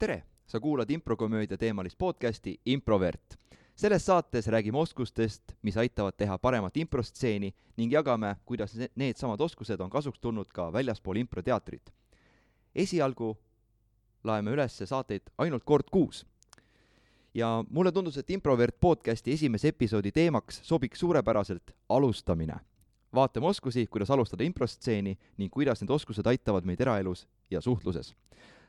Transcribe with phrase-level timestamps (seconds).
[0.00, 3.36] tere, sa kuulad improkomöödia teemalist podcasti Improvert.
[3.74, 9.80] selles saates räägime oskustest, mis aitavad teha paremat improstseeni ning jagame, kuidas ne- needsamad oskused
[9.80, 11.92] on kasuks tulnud ka väljaspool improteatrit.
[12.74, 13.38] esialgu
[14.24, 16.26] laeme üles saateid ainult kord kuus.
[17.34, 22.56] ja mulle tundus, et Improvert podcasti esimese episoodi teemaks sobiks suurepäraselt alustamine.
[23.14, 28.14] vaatame oskusi, kuidas alustada improstseeni ning kuidas need oskused aitavad meid eraelus ja suhtluses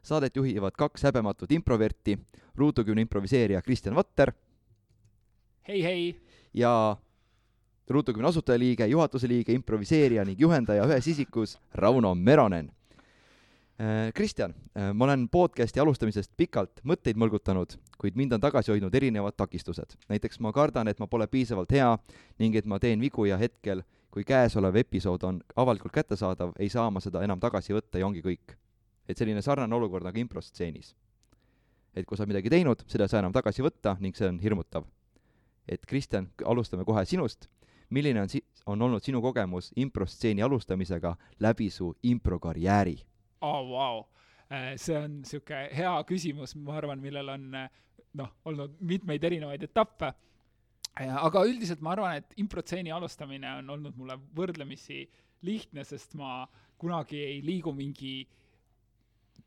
[0.03, 2.17] saadet juhivad kaks häbematut improverti,
[2.55, 4.33] ruutukümne improviseerija Kristjan Vatter
[5.67, 6.21] hei, hei!
[6.53, 6.97] ja
[7.89, 12.71] ruutukümne asutajaliige, juhatuse liige, improviseerija ning juhendaja ühes isikus Rauno Meronen.
[14.13, 14.53] Kristjan,
[14.93, 19.97] ma olen podcasti alustamisest pikalt mõtteid mõlgutanud, kuid mind on tagasi hoidnud erinevad takistused.
[20.09, 21.97] näiteks ma kardan, et ma pole piisavalt hea
[22.39, 23.81] ning et ma teen vigu ja hetkel,
[24.11, 28.21] kui käesolev episood on avalikult kättesaadav, ei saa ma seda enam tagasi võtta ja ongi
[28.21, 28.57] kõik
[29.11, 30.95] et selline sarnane olukord nagu improstseenis.
[31.91, 34.39] et kui sa oled midagi teinud, seda ei saa enam tagasi võtta ning see on
[34.39, 34.85] hirmutav.
[35.67, 37.49] et Kristjan, alustame kohe sinust.
[37.89, 42.97] milline on si-, on olnud sinu kogemus improstseeni alustamisega läbi su improkarjääri?
[43.41, 44.05] oh,, vau!
[44.75, 47.45] see on niisugune hea küsimus, ma arvan, millel on
[48.19, 50.11] noh, olnud mitmeid erinevaid etappe,
[50.99, 55.05] aga üldiselt ma arvan, et improtseeni alustamine on olnud mulle võrdlemisi
[55.47, 56.43] lihtne, sest ma
[56.81, 58.41] kunagi ei liigu mingi äh,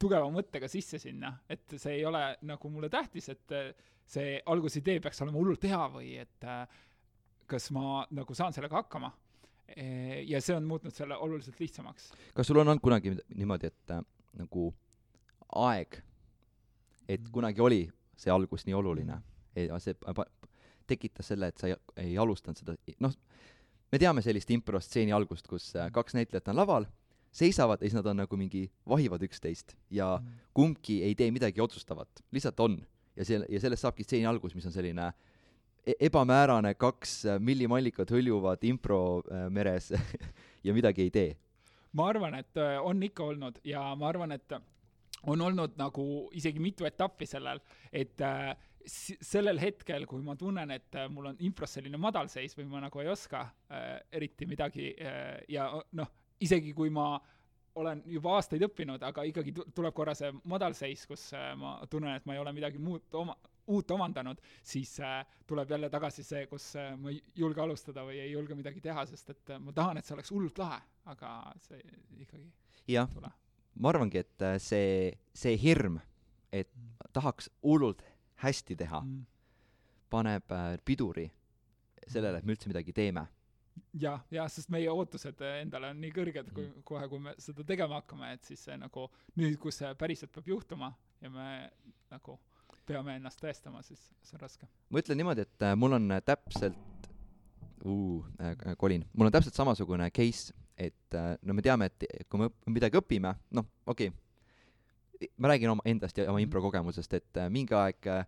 [0.05, 3.73] tugeva mõttega sisse sinna, et see ei ole nagu mulle tähtis, et äh,
[4.05, 6.65] see algusidee peaks olema hullult hea või et äh,
[7.49, 9.13] kas ma nagu saan sellega hakkama.
[9.65, 9.85] E,
[10.29, 12.11] ja see on muutnud selle oluliselt lihtsamaks.
[12.37, 13.95] kas sul on olnud kunagi niimoodi, et
[14.37, 14.67] nagu
[15.65, 16.01] aeg,
[17.09, 17.83] et kunagi oli
[18.17, 19.17] see algus nii oluline
[19.57, 19.97] ja see
[20.87, 23.15] tekitas selle, et sa ei, ei alustanud seda, noh,
[23.93, 26.89] me teame sellist improstseeni algust, kus kaks näitlejat on laval
[27.35, 30.43] seisavad ja siis nad on nagu mingi, vahivad üksteist ja mm.
[30.55, 32.79] kumbki ei tee midagi otsustavat, lihtsalt on.
[33.17, 35.09] ja see, ja sellest saabki stseeni algus, mis on selline
[35.87, 39.93] e-, ebamäärane, kaks äh, millimallikat hõljuvad impro äh, meres
[40.67, 41.33] ja midagi ei tee.
[41.93, 44.59] ma arvan, et äh, on ikka olnud ja ma arvan, et
[45.27, 46.07] on olnud nagu
[46.37, 47.61] isegi mitu etappi sellel,
[47.93, 48.55] et äh,
[48.87, 53.09] sellel hetkel, kui ma tunnen, et mul on impros selline madalseis või ma nagu ei
[53.13, 57.13] oska äh, eriti midagi äh, ja noh, isegi kui ma
[57.81, 62.27] olen juba aastaid õppinud, aga ikkagi tuleb korra see madalseis, kus äh, ma tunnen, et
[62.29, 63.35] ma ei ole midagi muud oma,
[63.75, 68.21] uut omandanud, siis äh, tuleb jälle tagasi see, kus äh, ma ei julge alustada või
[68.23, 70.81] ei julge midagi teha, sest et ma tahan, et see oleks hullult lahe,
[71.11, 71.35] aga
[71.67, 71.83] see
[72.23, 72.47] ikkagi
[72.95, 75.99] jah, ma arvangi, et see, see hirm,
[76.55, 77.11] et mm.
[77.17, 78.05] tahaks hullult
[78.45, 79.23] hästi teha mm.,
[80.15, 80.53] paneb
[80.87, 81.27] piduri
[82.07, 83.25] sellele, et me üldse midagi teeme
[83.99, 86.83] jah, jah, sest meie ootused endale on nii kõrged, kui mm.
[86.89, 89.07] kohe, kui me seda tegema hakkame, et siis see nagu
[89.39, 90.93] nüüd, kus see päriselt peab juhtuma
[91.23, 91.49] ja me
[92.13, 92.39] nagu
[92.85, 94.69] peame ennast tõestama, siis see on raske.
[94.91, 97.09] ma ütlen niimoodi, et äh, mul on äh, täpselt
[97.85, 102.43] uh,, äh, kolin, mul on täpselt samasugune case, et äh, no me teame, et kui
[102.43, 104.21] me midagi õpime, noh, okei okay.,
[105.39, 106.47] ma räägin oma endast ja oma mm.
[106.49, 108.27] impro kogemusest, et äh, mingi aeg äh,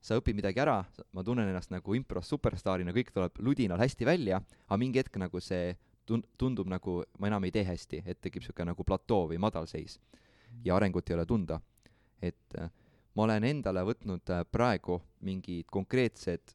[0.00, 0.78] sa õpid midagi ära,
[1.12, 5.40] ma tunnen ennast nagu impros superstaarina, kõik tuleb ludinal hästi välja, aga mingi hetk nagu
[5.42, 5.74] see
[6.08, 9.98] tun-, tundub nagu ma enam ei tee hästi, et tekib niisugune nagu platoo või madalseis
[10.64, 11.60] ja arengut ei ole tunda.
[12.22, 12.70] et äh,
[13.14, 16.54] ma olen endale võtnud äh, praegu mingid konkreetsed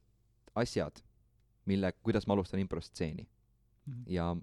[0.60, 1.00] asjad,
[1.64, 3.92] mille, kuidas ma alustan improstseeni mm.
[3.92, 4.04] -hmm.
[4.12, 4.36] ja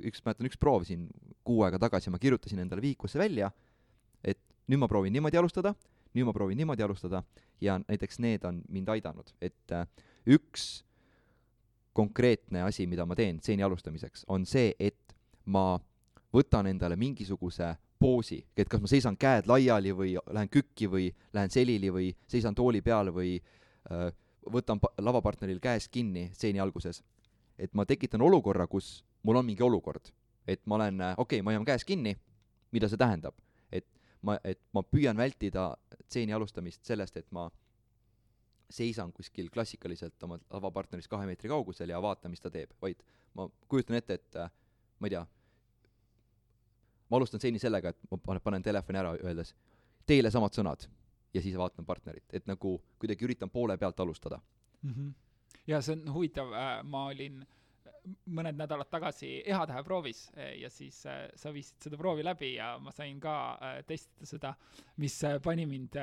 [0.00, 1.08] üks, mäletan, üks proov siin
[1.44, 3.50] kuu aega tagasi ma kirjutasin endale vihikusse välja,
[4.24, 5.74] et nüüd ma proovin niimoodi alustada
[6.14, 7.22] nüüd ma proovin niimoodi alustada
[7.60, 9.86] ja näiteks need on mind aidanud, et äh,
[10.26, 10.84] üks
[11.92, 15.76] konkreetne asi, mida ma teen stseeni alustamiseks, on see, et ma
[16.32, 21.52] võtan endale mingisuguse poosi, et kas ma seisan käed laiali või lähen kükki või lähen
[21.52, 24.08] selili või seisan tooli peal või äh,
[24.50, 27.02] võtan lavapartneril käest kinni stseeni alguses.
[27.58, 30.08] et ma tekitan olukorra, kus mul on mingi olukord,
[30.46, 32.16] et ma olen, äh, okei okay,, ma hoian käes kinni,
[32.72, 33.34] mida see tähendab?
[33.70, 33.86] et
[34.26, 35.72] ma, et ma püüan vältida
[36.06, 37.48] stseeni alustamist sellest, et ma
[38.72, 43.02] seisan kuskil klassikaliselt oma lavapartnerist kahe meetri kaugusel ja vaatan, mis ta teeb, vaid
[43.36, 44.38] ma kujutan ette, et
[44.98, 45.22] ma ei tea,
[47.10, 49.54] ma alustan stseeni sellega, et ma panen, panen telefoni ära, öeldes
[50.08, 50.86] teile samad sõnad
[51.34, 54.40] ja siis vaatan partnerit, et nagu kuidagi üritan poole pealt alustada
[54.82, 54.94] mm.
[54.94, 55.12] -hmm.
[55.66, 57.61] ja see on huvitav äh,, ma olin äh,
[58.34, 62.74] mõned nädalad tagasi EHTÄE proovis eh, ja siis äh, sa viisid seda proovi läbi ja
[62.82, 64.52] ma sain ka äh, testida seda,
[65.02, 65.98] mis pani mind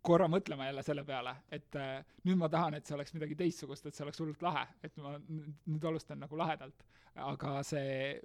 [0.00, 3.86] korra mõtlema jälle selle peale, et äh, nüüd ma tahan, et see oleks midagi teistsugust,
[3.86, 6.86] et see oleks hullult lahe, et ma nüüd alustan nagu lahedalt,
[7.20, 8.20] aga see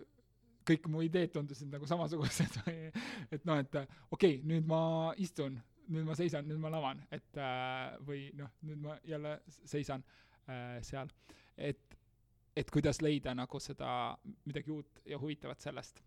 [0.65, 2.62] kõik mu ideed tundusid nagu samasugused
[3.36, 5.59] et noh, et okei okay,, nüüd ma istun
[5.92, 9.38] nüüd ma seisan, nüüd ma lavan, et äh, või noh, nüüd ma jälle
[9.69, 10.03] seisan
[10.50, 11.12] äh, seal,
[11.57, 11.94] et,
[12.56, 14.16] et kuidas leida nagu seda
[14.48, 16.02] midagi uut ja huvitavat sellest.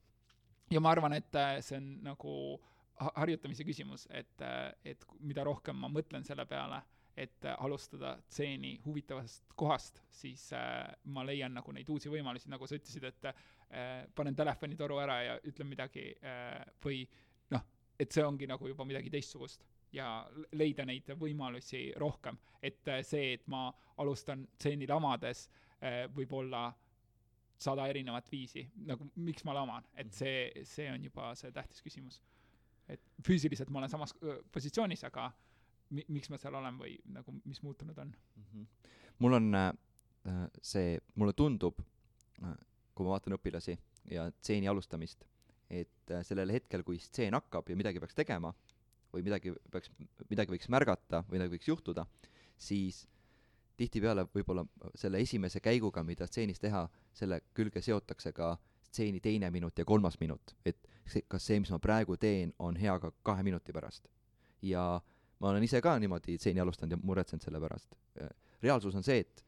[0.71, 2.33] ja ma arvan, et äh, see on nagu
[3.01, 4.43] ha- harjutamise küsimus, et,
[4.85, 6.83] et ku- mida rohkem ma mõtlen selle peale,
[7.19, 12.67] et äh, alustada stseeni huvitavast kohast, siis äh, ma leian nagu neid uusi võimalusi, nagu
[12.69, 17.03] sa ütlesid, et äh, panen telefonitoru ära ja ütlen midagi äh, või
[17.51, 17.65] noh,
[17.99, 23.33] et see ongi nagu juba midagi teistsugust ja leida neid võimalusi rohkem, et äh, see,
[23.39, 25.65] et ma alustan stseeni lamades äh,,
[26.15, 26.69] võib olla
[27.59, 32.21] sada erinevat viisi, nagu miks ma laman, et see, see on juba see tähtis küsimus.
[32.89, 35.27] et füüsiliselt ma olen samas öö, positsioonis, aga
[35.91, 38.63] mi-, miks ma seal olen või nagu mis muutunud on Mhm.
[39.19, 39.73] mul on äh,
[40.63, 41.81] see, mulle tundub,
[42.95, 43.77] kui ma vaatan õpilasi
[44.11, 45.25] ja stseeni alustamist,
[45.69, 48.55] et äh, sellel hetkel, kui stseen hakkab ja midagi peaks tegema
[49.13, 49.91] või midagi peaks,
[50.31, 52.07] midagi võiks märgata või midagi võiks juhtuda,
[52.57, 53.07] siis
[53.79, 54.65] tihtipeale võib-olla
[54.99, 56.85] selle esimese käiguga, mida stseenis teha,
[57.15, 58.57] selle külge seotakse ka
[58.89, 62.77] stseeni teine minut ja kolmas minut, et see, kas see, mis ma praegu teen, on
[62.77, 64.09] hea ka kahe minuti pärast.
[64.63, 65.01] ja
[65.39, 67.95] ma olen ise ka niimoodi stseeni alustanud ja muretsenud selle pärast.
[68.63, 69.45] reaalsus on see, et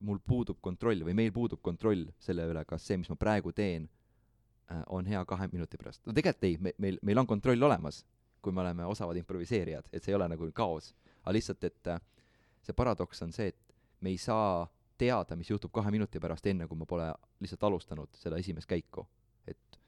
[0.00, 3.88] mul puudub kontroll või meil puudub kontroll selle üle, kas see, mis ma praegu teen,
[4.86, 6.04] on hea kahe minuti pärast.
[6.06, 8.04] no tegelikult ei, me, meil, meil on kontroll olemas,
[8.42, 10.94] kui me oleme osavad improviseerijad, et see ei ole nagu kaos.
[11.22, 11.92] aga lihtsalt, et
[12.64, 13.63] see paradoks on see, et
[14.04, 14.66] me ei saa
[15.00, 17.06] teada, mis juhtub kahe minuti pärast, enne kui ma pole
[17.42, 19.06] lihtsalt alustanud seda esimest käiku.
[19.46, 19.78] et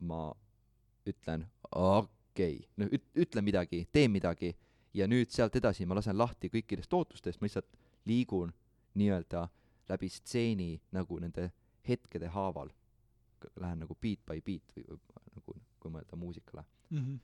[0.00, 0.32] ma
[1.08, 4.54] ütlen okei okay., no üt-, ütlen midagi, teen midagi
[4.94, 7.76] ja nüüd sealt edasi ma lasen lahti kõikidest ootustest, ma lihtsalt
[8.08, 8.52] liigun
[9.00, 9.48] nii-öelda
[9.90, 11.50] läbi stseeni nagu nende
[11.88, 12.70] hetkede haaval.
[13.60, 14.86] Lähen nagu beat by beat või
[15.34, 16.64] nagu, kui mõelda muusikale.
[16.90, 16.98] mm.
[16.98, 17.18] -hmm.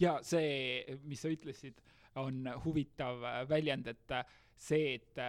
[0.00, 1.78] ja see, mis sa ütlesid,
[2.18, 4.16] on huvitav väljend, et
[4.56, 5.20] see, et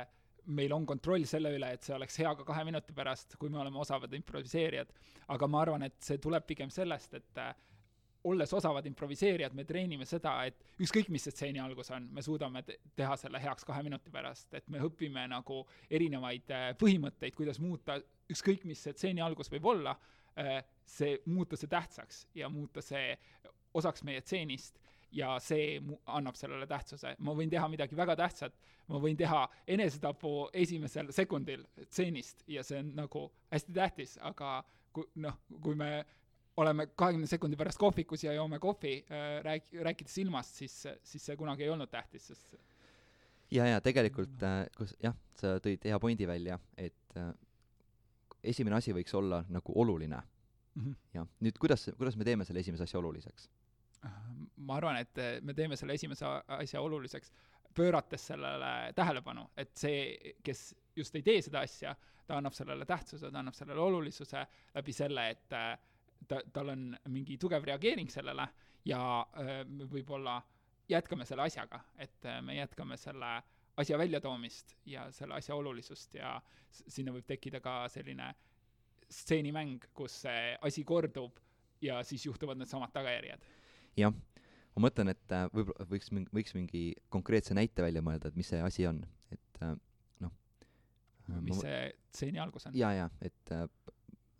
[0.46, 3.60] meil on kontroll selle üle, et see oleks hea ka kahe minuti pärast, kui me
[3.62, 4.94] oleme osavad improviseerijad.
[5.28, 7.54] aga ma arvan, et see tuleb pigem sellest, et äh,
[8.24, 12.64] olles osavad improviseerijad, me treenime seda, et ükskõik, mis see stseeni algus on, me suudame
[12.64, 17.60] te- teha selle heaks kahe minuti pärast, et me õpime nagu erinevaid äh, põhimõtteid, kuidas
[17.60, 18.00] muuta
[18.32, 19.98] ükskõik, mis see stseeni algus võib olla,
[20.88, 23.18] see, muuta see tähtsaks ja muuta see
[23.74, 24.80] osaks meie stseenist
[25.12, 27.16] ja see annab sellele tähtsuse.
[27.19, 28.56] ma võin teha midagi väga tähtsat,
[28.88, 34.63] ma võin teha enesetapu esimesel sekundil stseenist ja see on nagu hästi tähtis, aga
[34.94, 36.06] kui noh, kui me
[36.58, 41.38] oleme kahekümne sekundi pärast kohvikus ja joome kohvi äh,, rääk-, rääkides ilmast, siis, siis see
[41.40, 42.58] kunagi ei olnud tähtis, sest
[43.52, 47.31] ja, ja tegelikult äh,, kus jah, sa tõid hea pointi välja, et äh,
[48.54, 50.22] esimene asi võiks olla nagu oluline.
[50.75, 50.96] mm -hmm.
[51.13, 53.50] jah, nüüd kuidas, kuidas me teeme selle esimese asja oluliseks?
[54.65, 56.27] Ma arvan, et eh, me teeme selle esimese
[56.57, 57.31] asja oluliseks,
[57.75, 61.94] pöörates sellele tähelepanu, et see, kes just ei tee seda asja,
[62.27, 64.44] ta annab sellele tähtsuse, ta annab sellele olulisuse
[64.75, 65.71] läbi selle, et eh,
[66.27, 68.48] ta, tal on mingi tugev reageering sellele
[68.89, 69.01] ja
[69.39, 70.42] eh, me võib-olla
[70.92, 73.36] jätkame selle asjaga, et me jätkame selle
[73.80, 76.33] asja väljatoomist ja selle asja olulisust ja
[76.71, 78.33] sinna võib tekkida ka selline
[79.12, 81.39] stseenimäng, kus see asi kordub
[81.81, 83.48] ja siis juhtuvad needsamad tagajärjed
[84.00, 84.14] jah,
[84.76, 86.84] ma mõtlen, et äh, võib-olla võiks mingi, võiks mingi
[87.14, 89.01] konkreetse näite välja mõelda, et mis see asi on,
[89.34, 89.74] et äh,
[90.24, 90.34] noh.
[91.44, 91.80] mis see
[92.12, 92.77] stseeni algus on?
[92.77, 93.65] ja, ja, et äh,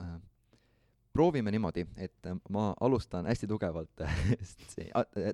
[0.04, 0.18] äh,
[1.14, 3.94] proovime niimoodi, et äh, ma alustan hästi tugevalt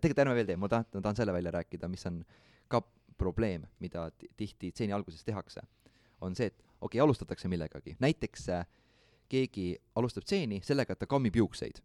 [0.02, 2.24] tegelikult ärme veel tee, ma tahan, ma tahan selle välja rääkida, mis on
[2.72, 2.82] ka
[3.18, 5.62] probleem, mida ti- tihti stseeni alguses tehakse,
[6.22, 8.66] on see, et okei okay,, alustatakse millegagi, näiteks äh,
[9.30, 11.82] keegi alustab stseeni sellega, et ta kammib juukseid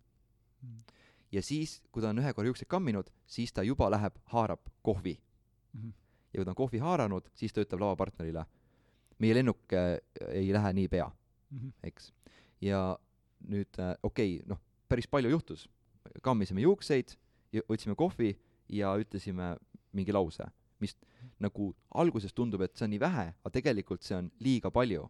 [1.33, 5.19] ja siis, kui ta on ühe korra juukseid kamminud, siis ta juba läheb, haarab kohvi.
[5.73, 5.93] Mhm.
[6.33, 8.45] ja kui ta on kohvi haaranud, siis ta ütleb lavapartnerile,
[9.21, 9.99] meie lennuk äh,
[10.29, 11.11] ei lähe niipea,
[11.85, 12.13] eks.
[12.61, 12.99] ja
[13.49, 15.69] nüüd äh, okei okay,, noh, päris palju juhtus.
[16.23, 17.15] kammisime juukseid,
[17.69, 18.35] võtsime kohvi
[18.69, 19.57] ja ütlesime
[19.93, 20.45] mingi lause,
[20.81, 20.97] mis
[21.41, 25.09] nagu alguses tundub, et see on nii vähe, aga tegelikult see on liiga palju.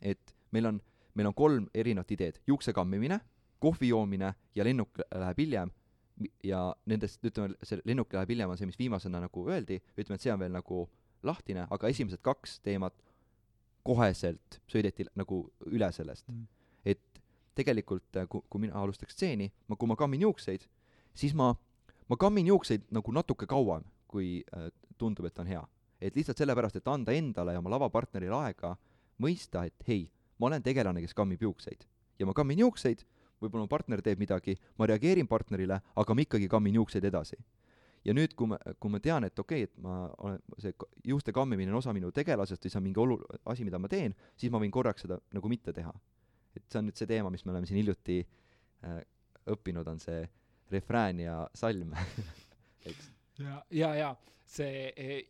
[0.00, 0.80] et meil on,
[1.14, 3.20] meil on kolm erinevat ideed, juukse kammimine,
[3.60, 5.70] kohvi joomine ja lennuk läheb hiljem
[6.42, 10.24] ja nendest, ütleme, see lennuk läheb hiljem on see, mis viimasena nagu öeldi, ütleme, et
[10.24, 10.88] see on veel nagu
[11.22, 12.94] lahtine, aga esimesed kaks teemat
[13.86, 16.44] koheselt sõideti nagu üle sellest Mhm.
[16.84, 17.00] et
[17.54, 20.66] tegelikult, kui, kui mina alustaks stseeni, ma, kui ma kammin juukseid,
[21.14, 21.54] siis ma,
[22.08, 25.66] ma kammin juukseid nagu natuke kauem, kui äh, tundub, et on hea.
[26.00, 28.76] et lihtsalt sellepärast, et anda endale ja oma lavapartnerile aega
[29.18, 30.04] mõista, et hei,
[30.38, 31.84] ma olen tegelane, kes kammib juukseid.
[32.18, 33.02] ja ma kammin juukseid,
[33.42, 37.38] võib-olla mu partner teeb midagi, ma reageerin partnerile, aga ma ikkagi kammin juukseid edasi.
[38.06, 40.72] ja nüüd, kui ma, kui ma tean, et okei okay,, et ma olen, see
[41.10, 43.18] juuste kammimine on osa minu tegelasest või see on mingi olu-,
[43.50, 45.92] asi, mida ma teen, siis ma võin korraks seda nagu mitte teha.
[46.56, 49.02] et see on nüüd see teema, mis me oleme siin hiljuti äh,
[49.50, 50.22] õppinud, on see
[50.70, 51.92] refrään ja salm,
[52.88, 53.10] eks.
[53.38, 54.14] ja, ja, ja
[54.48, 55.20] see eh,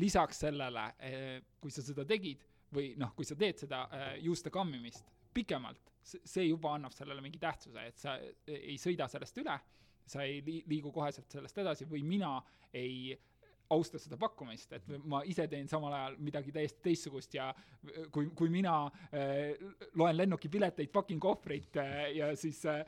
[0.00, 4.52] lisaks sellele eh,, kui sa seda tegid või noh, kui sa teed seda eh, juuste
[4.52, 5.06] kammimist
[5.36, 9.56] pikemalt, see juba annab sellele mingi tähtsuse, et sa ei sõida sellest üle,
[10.06, 12.36] sa ei li- liigu koheselt sellest edasi või mina
[12.76, 13.16] ei
[13.74, 17.48] austa seda pakkumist, et ma ise teen samal ajal midagi täiesti teistsugust ja
[18.14, 19.56] kui, kui mina äh,
[19.98, 22.84] loen lennukipileteid, fucking kohvrit äh, ja siis äh,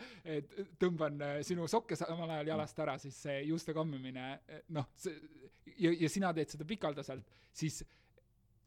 [0.79, 4.87] tõmban äh, sinu sokke samal ajal jalast ära, siis see juuste kammimine äh, noh,
[5.75, 7.83] ja, ja sina teed seda pikaldaselt, siis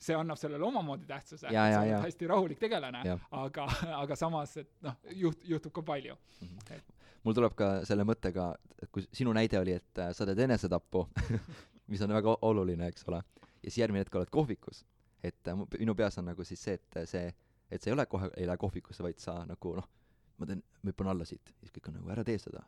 [0.01, 3.03] see annab sellele omamoodi tähtsuse, ja, sa oled hästi rahulik tegelane
[3.37, 3.67] aga,
[4.01, 6.15] aga samas, et noh, juht-, juhtub ka palju.
[7.23, 8.47] mul tuleb ka selle mõttega,
[8.81, 11.03] et kui sinu näide oli, et äh, sa teed enesetappu,
[11.91, 13.21] mis on väga oluline, eks ole,
[13.61, 14.83] ja siis järgmine hetk oled kohvikus,
[15.23, 17.27] et äh, minu peas on nagu siis see, et äh, see,
[17.69, 19.85] et sa ei ole kohe, ei lähe kohvikusse, vaid sa nagu noh,
[20.41, 22.65] ma teen, ma hüppan alla siit, siis kõik on nagu ära tee seda.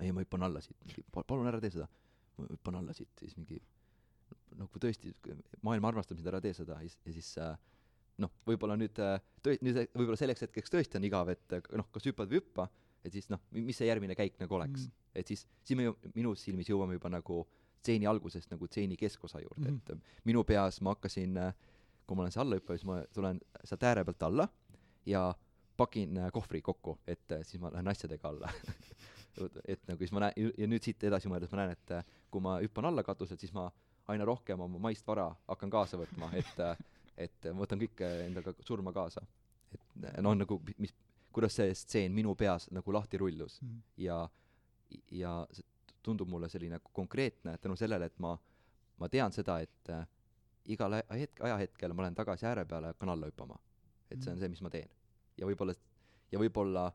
[0.00, 1.88] ei, ma hüppan alla siit, mingi "Pal- palun ära tee seda,
[2.36, 3.56] ma hüppan alla siit, siis mingi
[4.58, 5.12] nagu tõesti,
[5.66, 7.54] maailm armastab sind, ära tee seda ja siis, äh,
[8.20, 11.88] noh, võib-olla nüüd äh, tõe-, nüüd võib-olla selleks hetkeks tõesti on igav, et äh, noh,
[11.94, 12.68] kas hüppad või hüppa,
[13.04, 14.96] et siis noh, mis see järgmine käik nagu oleks Mm.
[15.20, 17.40] et siis, siis me ju minu silmis jõuame juba nagu
[17.80, 19.80] stseeni algusest nagu stseeni keskosa juurde mm, Mhm.
[19.82, 21.38] et äh, minu peas ma hakkasin,
[22.06, 24.48] kui ma olen see allahüppaja, siis ma tulen sealt ääre pealt alla
[25.06, 25.34] ja
[25.76, 28.50] pakin kohvri kokku, et siis ma lähen asjadega alla
[29.72, 31.94] et nagu siis ma näen, ja nüüd siit edasi mõeldes ma näen, et
[32.30, 33.70] kui ma hüppan alla katuselt, siis ma
[34.10, 36.64] aina rohkem oma maist vara hakkan kaasa võtma, et
[37.24, 39.22] et ma võtan kõik endaga surma kaasa.
[39.72, 40.94] et noh, nagu mis,
[41.32, 43.60] kuidas see stseen minu peas nagu lahti rullus
[44.00, 44.22] ja,
[45.14, 45.66] ja see
[46.02, 48.32] tundub mulle selline konkreetne tänu sellele, et ma,
[48.98, 50.06] ma tean seda, et äh,
[50.72, 53.58] igal hetk, ajahetkel ma lähen tagasi ääre peale ja hakkan alla hüppama.
[54.10, 54.88] et see on see, mis ma teen.
[55.38, 55.74] ja võib-olla,
[56.32, 56.88] ja võib-olla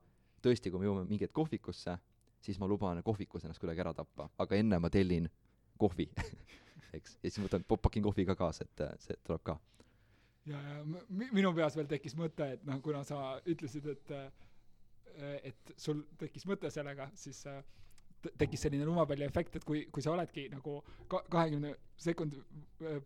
[0.43, 1.97] tõesti, kui me jõuame mingi hetk kohvikusse,
[2.41, 5.29] siis ma luban kohvikus ennast kuidagi ära tappa, aga enne ma tellin
[5.81, 6.07] kohvi,
[6.97, 9.57] eks, ja siis võtan, pakin kohvi ka kaasa, et äh, see tuleb ka.
[10.49, 14.27] ja, ja minu peas veel tekkis mõte, et noh, kuna sa ütlesid, et äh,
[15.51, 17.61] et sul tekkis mõte sellega, siis äh,
[18.37, 20.79] tekkis selline lumepalliefekt, et kui, kui sa oledki nagu
[21.11, 22.41] ka- kahekümne sekundi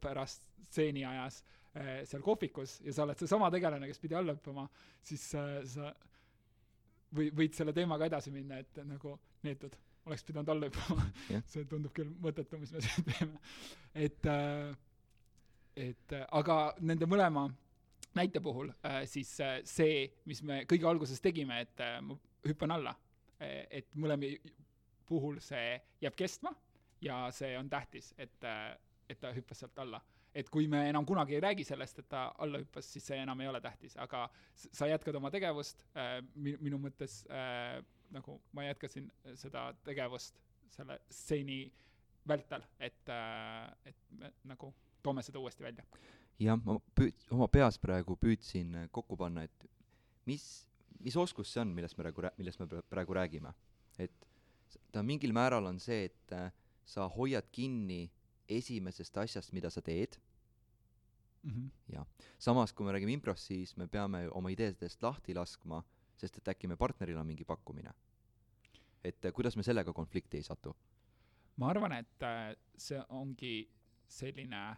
[0.02, 1.42] pärast stseeni ajas
[1.76, 4.66] äh, seal kohvikus ja sa oled seesama tegelane, kes pidi alla hüppama,
[5.06, 5.92] siis sa
[7.16, 9.76] või võid selle teemaga edasi minna, et nagu neetud,
[10.06, 11.44] oleks pidanud alla hüppama Jah.
[11.48, 13.42] see tundub küll mõttetu, mis me siin teeme.
[13.94, 14.76] et äh,
[15.80, 17.48] et äh, aga nende mõlema
[18.18, 19.32] näite puhul äh, siis
[19.70, 22.96] see, mis me kõige alguses tegime, et ma hüppan alla,
[23.40, 24.32] et mõlema
[25.08, 26.52] puhul see jääb kestma
[27.04, 28.48] ja see on tähtis, et,
[29.10, 30.02] et ta hüppas sealt alla.
[30.34, 33.40] et kui me enam kunagi ei räägi sellest, et ta alla hüppas, siis see enam
[33.42, 35.86] ei ole tähtis, aga sa jätkad oma tegevust
[36.36, 37.24] minu, mõttes
[38.12, 40.40] nagu ma jätkasin seda tegevust
[40.70, 41.64] selle stseeni
[42.28, 44.74] vältel, et äh,, et me nagu
[45.04, 45.86] toome seda uuesti välja.
[46.40, 49.68] jah, ma püüd-, oma peas praegu püüdsin äh, kokku panna, et
[50.30, 50.46] mis,
[51.00, 53.54] mis oskus see on, millest me praegu, millest me pra- praegu räägime.
[54.00, 54.28] et
[54.92, 56.52] ta mingil määral on see, et äh,
[56.86, 58.10] sa hoiad kinni
[58.50, 60.18] esimesest asjast, mida sa teed,
[62.40, 65.84] samas kui me räägime improst, siis me peame oma ideedest lahti laskma,
[66.20, 67.94] sest et äkki me partneril on mingi pakkumine.
[69.04, 70.76] et äh, kuidas me sellega konflikti ei satu?
[71.60, 73.70] ma arvan, et äh, see ongi
[74.08, 74.78] selline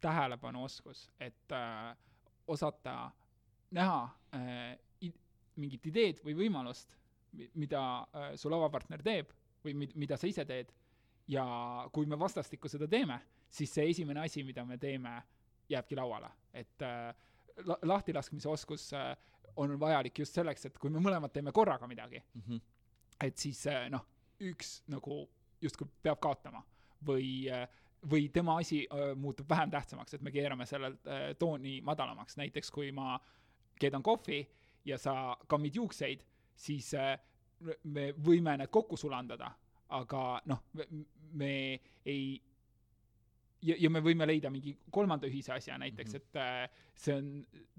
[0.00, 1.96] tähelepanuoskus, et äh,
[2.46, 3.10] osata
[3.70, 5.12] näha äh,
[5.56, 6.96] mingit ideed või võimalust,
[7.60, 7.80] mida
[8.40, 9.30] su lavapartner teeb
[9.64, 10.70] või mid-, mida sa ise teed
[11.28, 11.44] ja
[11.92, 13.18] kui me vastastikku seda teeme,
[13.52, 15.18] siis see esimene asi, mida me teeme,
[15.68, 17.12] jääbki lauale, et äh,
[17.82, 19.16] lahtilaskmise oskus äh,
[19.56, 22.60] on vajalik just selleks, et kui me mõlemad teeme korraga midagi, Mm -hmm.
[23.20, 24.06] et siis äh, noh,
[24.40, 25.28] üks nagu
[25.60, 26.62] justkui peab kaotama
[27.06, 27.48] või,
[28.10, 32.70] või tema asi äh, muutub vähem tähtsamaks, et me keerame sellelt äh, tooni madalamaks, näiteks
[32.70, 33.20] kui ma
[33.80, 34.46] keedan kohvi
[34.84, 37.18] ja sa kammid juukseid, siis äh,
[37.84, 39.52] me võime need kokku sulandada,
[39.88, 40.64] aga noh,
[41.32, 42.42] me ei
[43.62, 46.26] ja, ja me võime leida mingi kolmanda ühise asja näiteks mm, -hmm.
[46.26, 47.32] et äh, see on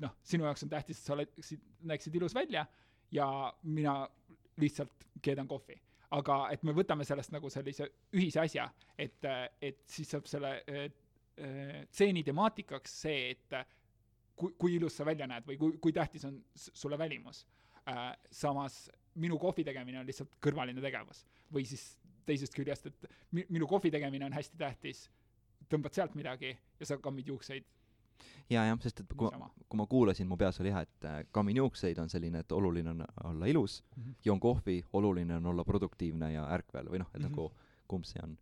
[0.06, 1.62] noh, sinu jaoks on tähtis, et sa oleksid,
[1.92, 2.66] näeksid ilus välja
[3.12, 3.28] ja
[3.64, 4.10] mina
[4.58, 5.82] lihtsalt keedan kohvi.
[6.14, 9.26] aga et me võtame sellest nagu sellise ühise asja, et,
[9.62, 10.84] et siis saab selle äh,
[11.42, 13.66] äh, stseeni temaatikaks see, et äh,
[14.36, 17.48] kui, kui ilus sa välja näed või kui, kui tähtis on sulle välimus
[17.90, 18.14] äh,.
[18.32, 23.68] samas minu kohvi tegemine on lihtsalt kõrvaline tegevus või siis teisest küljest, et mi- minu
[23.68, 25.10] kohvi tegemine on hästi tähtis,
[25.74, 27.66] tõmbad sealt midagi ja sa kammid juukseid
[28.50, 31.24] ja jah, sest et kui ma kui ma kuulasin, mu peas oli jah, et äh,
[31.32, 34.16] kammin juukseid on selline, et oluline on olla ilus, Mhm.
[34.26, 37.30] joon kohvi, oluline on olla produktiivne ja ärkvel või noh, et Mhm.
[37.32, 37.52] nagu
[37.88, 38.38] kumb see on.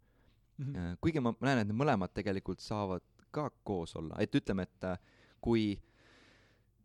[0.60, 0.98] Mhm.
[1.02, 4.98] kuigi ma näen, et need mõlemad tegelikult saavad ka koos olla, et ütleme, et äh,
[5.42, 5.80] kui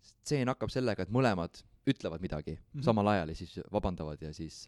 [0.02, 2.78] stseen hakkab sellega, et mõlemad ütlevad midagi mm Mhm.
[2.80, 2.84] -hmm.
[2.84, 4.66] samal ajal ja siis vabandavad ja siis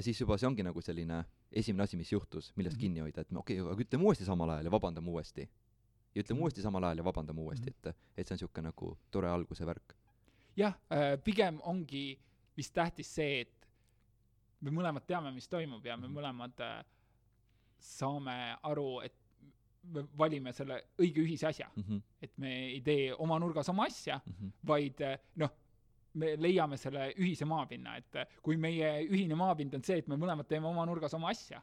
[0.00, 2.80] siis juba see ongi nagu selline esimene asi, mis juhtus, millest Mhm.
[2.80, 5.48] kinni hoida, et okei okay,, aga ütleme uuesti samal ajal ja vabandame uuesti.
[6.14, 6.42] ja ütleme Mhm.
[6.44, 7.88] uuesti samal ajal ja vabandame uuesti, Mhm.
[7.88, 9.94] et, et see on niisugune nagu tore alguse värk.
[10.56, 10.74] jah,
[11.24, 12.18] pigem ongi
[12.56, 13.68] vist tähtis see, et
[14.60, 16.16] me mõlemad teame, mis toimub ja me Mhm.
[16.16, 16.84] mõlemad äh,
[17.78, 19.12] saame aru, et
[19.84, 21.68] me valime selle õige ühise asja,
[22.22, 24.20] et me ei tee oma nurgas oma asja,
[24.64, 25.50] vaid äh, noh,
[26.14, 30.16] me leiame selle ühise maapinna, et äh, kui meie ühine maapind on see, et me
[30.20, 31.62] mõlemad teeme oma nurgas oma asja.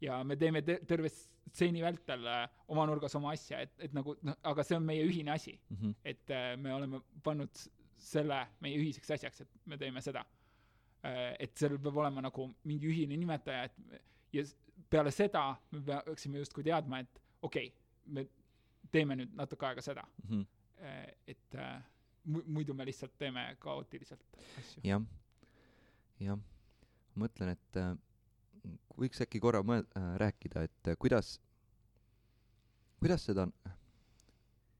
[0.00, 4.16] Ja me teeme te- terve stseeni vältel äh, oma nurgas oma asja, et, et nagu
[4.26, 5.54] noh, aga see on meie ühine asi,
[6.04, 7.50] et äh, me oleme pannud
[7.96, 10.24] selle meie ühiseks asjaks, et me teeme seda.
[11.38, 14.00] et sellel peab olema nagu mingi ühine nimetaja, et
[14.34, 14.42] ja
[14.90, 17.72] peale seda me peaksime justkui teadma, et okei okay,,
[18.06, 18.24] me
[18.90, 20.02] teeme nüüd natuke aega seda,
[21.26, 21.95] et äh, mu-
[22.26, 24.82] muidu me lihtsalt teeme kaootiliselt asju.
[24.84, 25.02] jah,
[26.20, 26.38] jah,
[27.14, 27.92] ma mõtlen, et äh,
[28.98, 31.36] võiks äkki korra mõel- äh,, rääkida, et äh, kuidas,
[33.00, 33.46] kuidas seda,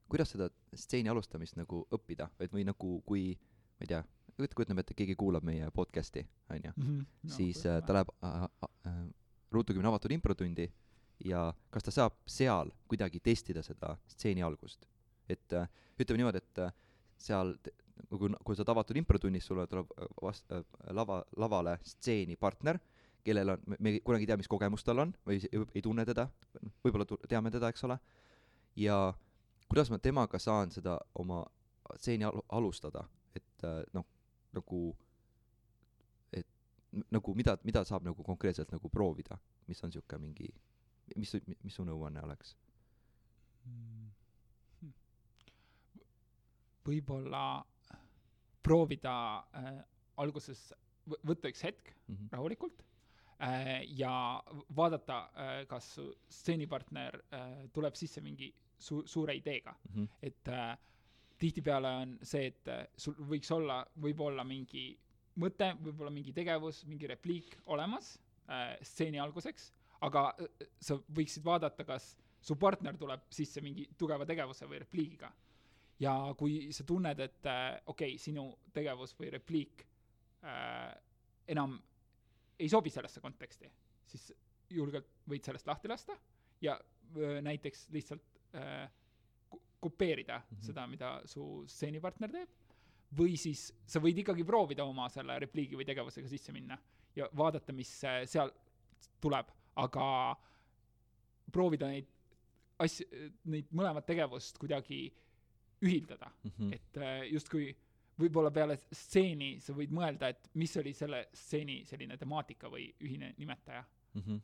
[0.09, 3.29] kuidas seda stseeni alustamist nagu õppida, et või nagu kui,
[3.79, 4.03] ma ei tea,
[4.37, 6.73] kujutame ette, keegi kuulab meie podcast'i, onju,
[7.37, 8.43] siis äh, ta läheb äh,
[8.91, 8.99] äh,
[9.55, 10.67] Ruutu kümne avatud improtundi
[11.25, 14.85] ja kas ta saab seal kuidagi testida seda stseeni algust.
[15.29, 16.73] et äh, ütleme niimoodi, et äh,
[17.17, 17.55] seal,
[18.11, 20.63] kui, kui sa oled avatud improtunnis, sulle tuleb äh, vast- äh,
[20.95, 22.79] lava, lavale stseeni partner,
[23.27, 25.41] kellel on, me ei- kunagi ei tea, mis kogemus tal on või
[25.75, 26.29] ei, tunne teda,
[26.85, 27.99] võib-olla tu- teame teda, eks ole,
[28.79, 28.99] ja
[29.69, 31.41] kuidas ma temaga saan seda oma
[31.97, 33.03] stseeni al- alustada,
[33.35, 34.07] et äh, noh,
[34.55, 34.85] nagu
[36.33, 36.47] et
[37.13, 40.53] nagu mida, mida saab nagu konkreetselt nagu proovida, mis on niisugune mingi,
[41.17, 42.55] mis, mis su nõuanne oleks?
[46.87, 47.45] Võib-olla
[48.63, 49.15] proovida
[49.55, 49.79] äh,
[50.23, 50.73] alguses
[51.09, 52.29] võ- võtta üks hetk Mhm.
[52.33, 52.83] rahulikult
[53.41, 54.43] äh, ja
[54.75, 60.05] vaadata äh,, kas su stseenipartner äh, tuleb sisse mingi su-, suure ideega, Mhm.
[60.23, 60.77] et äh,
[61.39, 64.97] tihtipeale on see, et äh, sul võiks olla, võib olla mingi
[65.37, 68.15] mõte, võib-olla mingi tegevus, mingi repliik olemas
[68.49, 74.25] äh, stseeni alguseks, aga äh, sa võiksid vaadata, kas su partner tuleb sisse mingi tugeva
[74.25, 75.33] tegevuse või repliigiga.
[76.01, 79.87] Ja kui sa tunned, et äh, okei okay,, sinu tegevus või repliik
[80.45, 80.93] äh,
[81.49, 81.79] enam
[82.59, 83.71] ei sobi sellesse konteksti,
[84.09, 84.31] siis
[84.73, 86.17] julgelt võid sellest lahti lasta
[86.65, 86.77] ja
[87.17, 88.89] öö, näiteks lihtsalt äh,
[89.81, 90.57] kopeerida mm.
[90.57, 90.67] -hmm.
[90.67, 92.49] seda, mida su stseenipartner teeb,
[93.17, 96.79] või siis sa võid ikkagi proovida oma selle repliigi või tegevusega sisse minna
[97.17, 98.51] ja vaadata, mis äh, seal
[99.21, 100.37] tuleb, aga
[101.53, 102.09] proovida neid
[102.83, 103.07] asju,
[103.45, 105.07] neid mõlemat tegevust kuidagi
[105.83, 106.73] ühildada, Mhm.
[106.73, 107.75] et äh, justkui
[108.19, 113.35] võib-olla peale stseeni sa võid mõelda, et mis oli selle stseeni selline temaatika või ühine
[113.39, 113.85] nimetaja,
[114.15, 114.37] Mhm.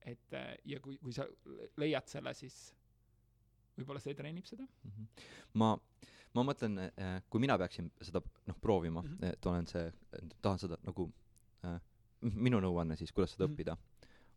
[0.00, 2.74] et äh, ja kui, kui sa le- leiad selle, siis
[3.78, 4.64] võib-olla see treenib seda.
[4.84, 5.04] Mhm.
[5.54, 5.76] ma,
[6.34, 6.78] ma mõtlen,
[7.30, 9.08] kui mina peaksin seda noh, proovima mm.
[9.18, 9.32] -hmm.
[9.32, 9.92] et olen see,
[10.42, 11.12] tahan seda nagu
[11.64, 11.80] äh,,
[12.22, 13.54] minu nõuanne siis, kuidas seda mm.
[13.54, 13.54] -hmm.
[13.54, 13.76] õppida,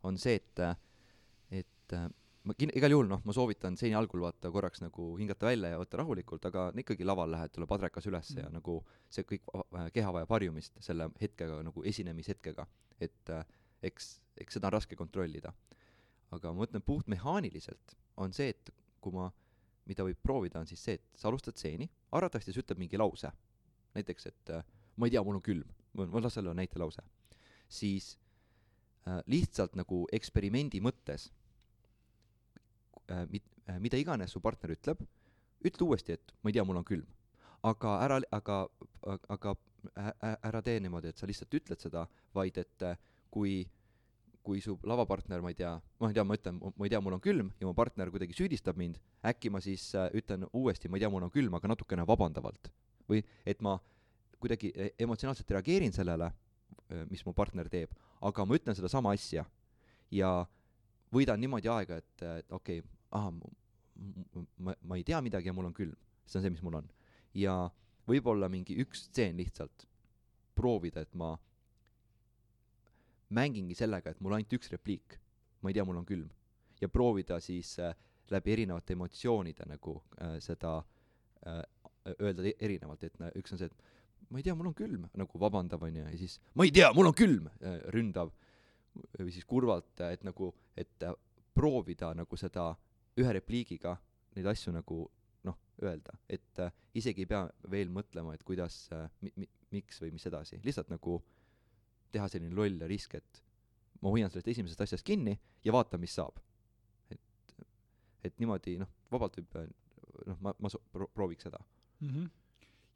[0.02, 0.58] on see, et,
[1.50, 2.08] et äh,
[2.44, 5.80] ma kin-, igal juhul noh, ma soovitan seeni algul vaata korraks nagu hingata välja ja
[5.80, 8.54] võtta rahulikult, aga ikkagi laval lähed, tuleb adrekas üles mm ja Mhm.
[8.58, 12.66] nagu see kõik keha vajab harjumist selle hetkega nagu esinemishetkega,
[13.00, 13.44] et äh,
[13.82, 15.52] eks, eks seda on raske kontrollida.
[16.32, 19.30] aga ma mõtlen puhtmehaaniliselt on see, et kui ma,
[19.86, 23.30] mida võib proovida, on siis see, et sa alustad stseeni, arvatavasti sa ütled mingi lause.
[23.94, 24.64] näiteks, et äh,
[24.96, 27.02] ma ei tea, mul on külm, ma las selle näitelause.
[27.68, 28.18] siis
[29.06, 31.30] äh, lihtsalt nagu eksperimendi mõttes
[33.30, 35.00] mit- äh,, mida iganes su partner ütleb,
[35.64, 37.06] ütle uuesti, et ma ei tea, mul on külm.
[37.62, 38.56] aga ära, aga,
[39.28, 39.54] aga
[39.96, 42.96] ä- ä- ära tee niimoodi, et sa lihtsalt ütled seda, vaid et äh,
[43.30, 43.68] kui
[44.42, 47.14] kui su lavapartner, ma ei tea, ma ei tea, ma ütlen, ma ei tea, mul
[47.14, 50.96] on külm ja mu partner kuidagi süüdistab mind, äkki ma siis äh, ütlen uuesti, ma
[50.98, 52.72] ei tea, mul on külm, aga natukene vabandavalt.
[53.08, 53.76] või et ma
[54.40, 56.32] kuidagi e- emotsionaalselt reageerin sellele,
[57.10, 59.44] mis mu partner teeb, aga ma ütlen sedasama asja
[60.10, 60.46] ja
[61.12, 63.32] võidan niimoodi aega, et, et okei okay,, ahah,
[64.58, 65.96] ma, ma ei tea midagi ja mul on külm,
[66.26, 66.90] see on see, mis mul on.
[67.36, 67.56] ja
[68.08, 69.86] võib-olla mingi üks stseen lihtsalt
[70.58, 71.32] proovida, et ma
[73.32, 75.16] mängingi sellega, et mul ainult üks repliik,
[75.62, 76.28] ma ei tea, mul on külm,
[76.82, 77.94] ja proovida siis äh,
[78.32, 80.78] läbi erinevate emotsioonide nagu äh, seda
[81.46, 81.62] äh,
[82.18, 85.06] öelda e- erinevalt, et nä- üks on see, et ma ei tea, mul on külm,
[85.18, 87.48] nagu vabandav onju, ja siis ma ei tea, mul on külm,
[87.94, 88.32] ründav
[89.18, 91.04] või siis kurvalt, et nagu, et
[91.54, 92.72] proovida nagu seda
[93.20, 93.96] ühe repliigiga
[94.36, 95.02] neid asju nagu
[95.46, 100.00] noh, öelda, et äh, isegi ei pea veel mõtlema, et kuidas äh, mi-, mi-, miks
[100.02, 101.18] või mis edasi, lihtsalt nagu
[102.12, 103.42] teha selline loll risk, et
[104.02, 106.40] ma hoian sellest esimesest asjast kinni ja vaatan, mis saab.
[107.12, 107.56] et,
[108.24, 109.58] et niimoodi noh, vabalt võib
[110.28, 111.60] noh, ma, ma so- pro-, prooviks seda.
[112.00, 112.08] mm.
[112.08, 112.30] -hmm.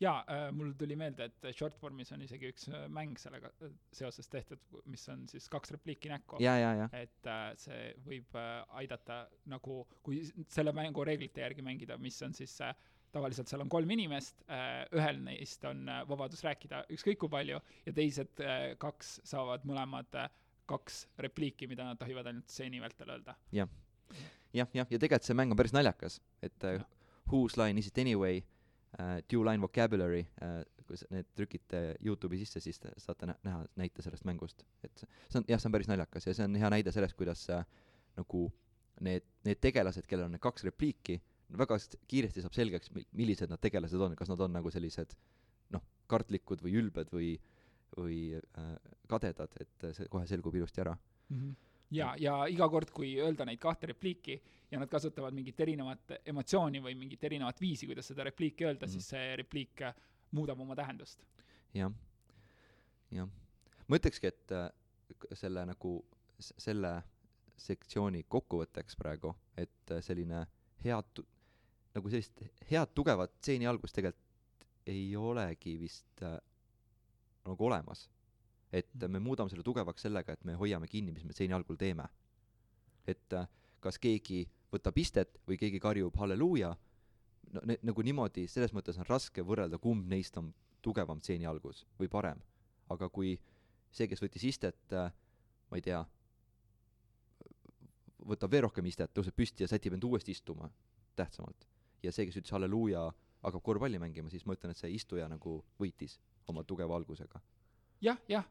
[0.01, 3.73] Jaa äh,, mul tuli meelde, et short form'is on isegi üks äh, mäng sellega äh,
[3.97, 4.61] seoses tehtud,
[4.93, 6.41] mis on siis kaks repliiki näkku.
[6.45, 10.21] ja, ja, ja, et äh, see võib äh, aidata nagu, kui
[10.53, 12.75] selle mängu reeglite järgi mängida, mis on siis äh,
[13.17, 17.61] tavaliselt seal on kolm inimest äh,, ühel neist on äh, vabadus rääkida ükskõik kui palju
[17.87, 20.29] ja teised äh, kaks saavad mõlemad äh,
[20.67, 23.37] kaks repliiki, mida nad tohivad ainult stseeni vältel öelda.
[23.55, 23.71] jah,
[24.53, 26.87] jah, ja tegelikult see mäng on päris naljakas, et äh, Jah.
[27.31, 28.43] whose line is it anyway
[29.01, 33.65] uh,, two line vocabulary uh,, kui need trükite Youtube'i sisse, siis te saate nä- näha
[33.81, 34.63] näite sellest mängust.
[34.87, 37.43] et see on, jah, see on päris naljakas ja see on hea näide sellest, kuidas
[37.51, 37.65] äh,
[38.17, 38.45] nagu
[39.01, 41.19] need, need tegelased, kellel on need kaks repliiki,
[41.59, 45.13] väga st- kiiresti saab selgeks, millised nad tegelased on, kas nad on nagu sellised
[45.75, 47.35] noh, kartlikud või ülbed või,
[47.99, 48.73] või äh,
[49.11, 50.95] kadedad, et äh, see kohe selgub ilusti ära.
[51.91, 56.83] ja, ja iga kord, kui öelda neid kahte repliiki ja nad kasutavad mingit erinevat emotsiooni
[56.83, 58.91] või mingit erinevat viisi, kuidas seda repliiki öelda mm.
[58.91, 58.93] -hmm.
[58.93, 59.95] siis see repliik äh,
[60.31, 61.23] muudab oma tähendust.
[61.75, 61.93] jah,
[63.11, 63.29] jah.
[63.87, 64.71] ma ütlekski, et äh,
[65.33, 65.99] selle nagu,
[66.41, 67.03] selle
[67.57, 70.47] sektsiooni kokkuvõtteks praegu, et äh, selline
[70.85, 71.25] head
[71.97, 74.27] nagu sellist head tugevat stseeni algust tegelikult
[74.87, 76.37] ei olegi vist äh,
[77.47, 78.07] nagu olemas.
[78.77, 82.09] Et me muudame selle tugevaks sellega, et me hoiame kinni, mis me stseeni algul teeme.
[83.07, 83.47] et äh,
[83.81, 84.41] kas keegi
[84.73, 86.73] võtab istet või keegi karjub halleluuja,
[87.55, 90.51] no ne-, nagu niimoodi, selles mõttes on raske võrrelda, kumb neist on
[90.83, 92.43] tugevam stseeni algus või parem.
[92.91, 93.37] aga kui
[93.91, 95.13] see, kes võttis istet äh,,
[95.71, 96.03] ma ei tea,
[98.27, 100.71] võtab veel rohkem istet, tõuseb püsti ja sätib end uuesti istuma
[101.17, 101.67] tähtsamalt.
[102.03, 103.07] ja see, kes ütles halleluuja,
[103.43, 106.19] hakkab korvpalli mängima, siis ma ütlen, et see istuja nagu võitis
[106.51, 107.41] oma tugeva algusega.
[108.01, 108.45] jah, jah,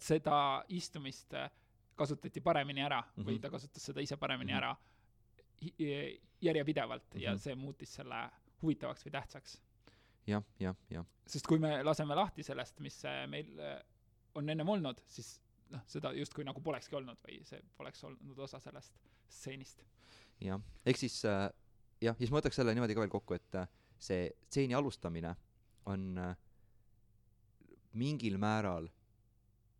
[0.00, 1.50] seda istumist äh,
[1.96, 3.26] kasutati paremini ära mm -hmm.
[3.28, 3.40] või Mhm.
[3.42, 4.62] ta kasutas seda ise paremini mm -hmm.
[4.62, 4.76] ära
[5.62, 7.22] hi- järjepidevalt mm -hmm.
[7.22, 7.38] ja Mhm.
[7.40, 8.30] see muutis selle
[8.62, 9.58] huvitavaks või tähtsaks.
[10.26, 13.80] jah, jah, jah, sest kui me laseme lahti sellest, mis äh, meil äh,
[14.34, 18.58] on ennem olnud, siis noh, seda justkui nagu polekski olnud või see poleks olnud osa
[18.60, 18.94] sellest
[19.28, 19.82] stseenist.
[20.40, 21.50] jah, ehk siis äh,
[22.02, 25.36] jah, siis ma võtaks selle niimoodi ka veel kokku, et äh, see stseeni alustamine
[25.86, 26.36] on äh,
[27.96, 28.88] mingil määral,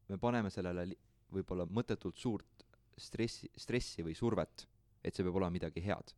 [0.09, 0.87] me paneme sellele
[1.33, 2.67] võib-olla mõttetult suurt
[2.99, 4.67] stressi, stressi või survet,
[5.05, 6.15] et see peab olema midagi head.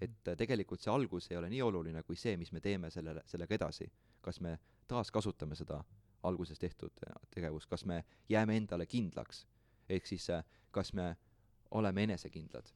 [0.00, 3.22] et äh, tegelikult see algus ei ole nii oluline kui see, mis me teeme sellele,
[3.26, 3.90] sellega edasi.
[4.20, 5.84] kas me taaskasutame seda
[6.22, 9.46] alguses tehtud äh, tegevust, kas me jääme endale kindlaks,
[9.88, 11.16] ehk siis äh, kas me
[11.70, 12.72] oleme enesekindlad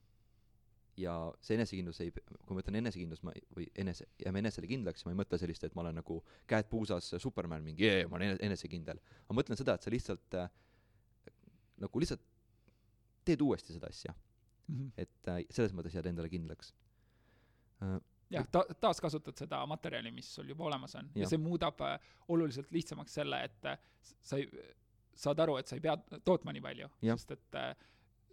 [1.00, 5.14] ja see enesekindlus ei, kui ma ütlen enesekindlus, ma või enese, jääme enesele kindlaks, ma
[5.14, 8.46] ei mõtle sellist, et ma olen nagu käed puusas Superman mingi jee, ma olen ene-
[8.50, 9.00] enesekindel.
[9.28, 10.48] ma mõtlen seda, et sa lihtsalt äh,
[11.82, 12.22] nagu lihtsalt
[13.26, 14.14] teed uuesti seda asja,
[15.00, 16.74] et äh, selles mõttes jääd endale kindlaks.
[17.82, 17.98] Äh,.
[18.36, 21.10] jah, ta-, taaskasutad seda materjali, mis sul juba olemas on.
[21.14, 21.82] Ja, ja see muudab
[22.28, 23.70] oluliselt lihtsamaks selle, et
[24.22, 24.46] sa ei,
[25.14, 27.58] saad aru, et sa ei pea tootma nii palju, sest et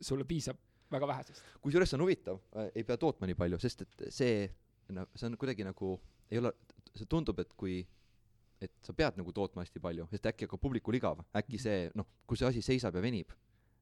[0.01, 0.57] sulle piisab
[0.91, 1.43] väga vähesest.
[1.63, 4.45] kusjuures see on huvitav äh,, ei pea tootma nii palju, sest et see,
[4.91, 5.95] see on kuidagi nagu,
[6.31, 6.53] ei ole,
[6.95, 7.81] see tundub, et kui
[8.61, 12.05] et sa pead nagu tootma hästi palju, sest äkki hakkab publikul igav, äkki see noh,
[12.29, 13.33] kui see asi seisab ja venib,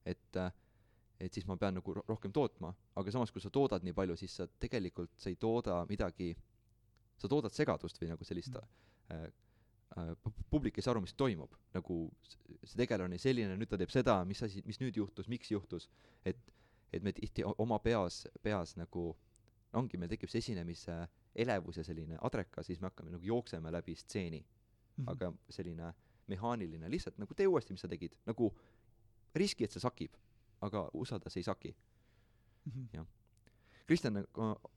[0.08, 0.52] et äh,
[1.20, 4.16] et siis ma pean nagu ro- rohkem tootma, aga samas, kui sa toodad nii palju,
[4.22, 6.30] siis sa tegelikult, sa ei tooda midagi,
[7.20, 9.26] sa toodad segadust või nagu sellist äh,
[10.00, 11.98] äh, pu- publik ei saa aru, mis toimub, nagu
[12.64, 15.90] see tegelane selline, nüüd ta teeb seda, mis asi, mis nüüd juhtus, miks juhtus,
[16.24, 16.40] et
[16.94, 19.16] et me tihti oma peas, peas nagu
[19.74, 20.96] ongi, meil tekib see esinemise
[21.36, 24.46] elevus ja selline adreka, siis me hakkame nagu jookseme läbi stseeni,
[24.98, 25.08] Mhm.
[25.10, 25.94] aga selline
[26.28, 28.50] mehaaniline, lihtsalt nagu tee uuesti, mis sa tegid, nagu
[29.36, 30.18] riski, et see sakib,
[30.62, 31.76] aga usalda, see ei saki.
[32.66, 33.06] Mhm.
[33.88, 34.20] Kristjan,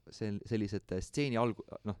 [0.09, 1.99] sel-, sellised äh, stseeni alg-, noh,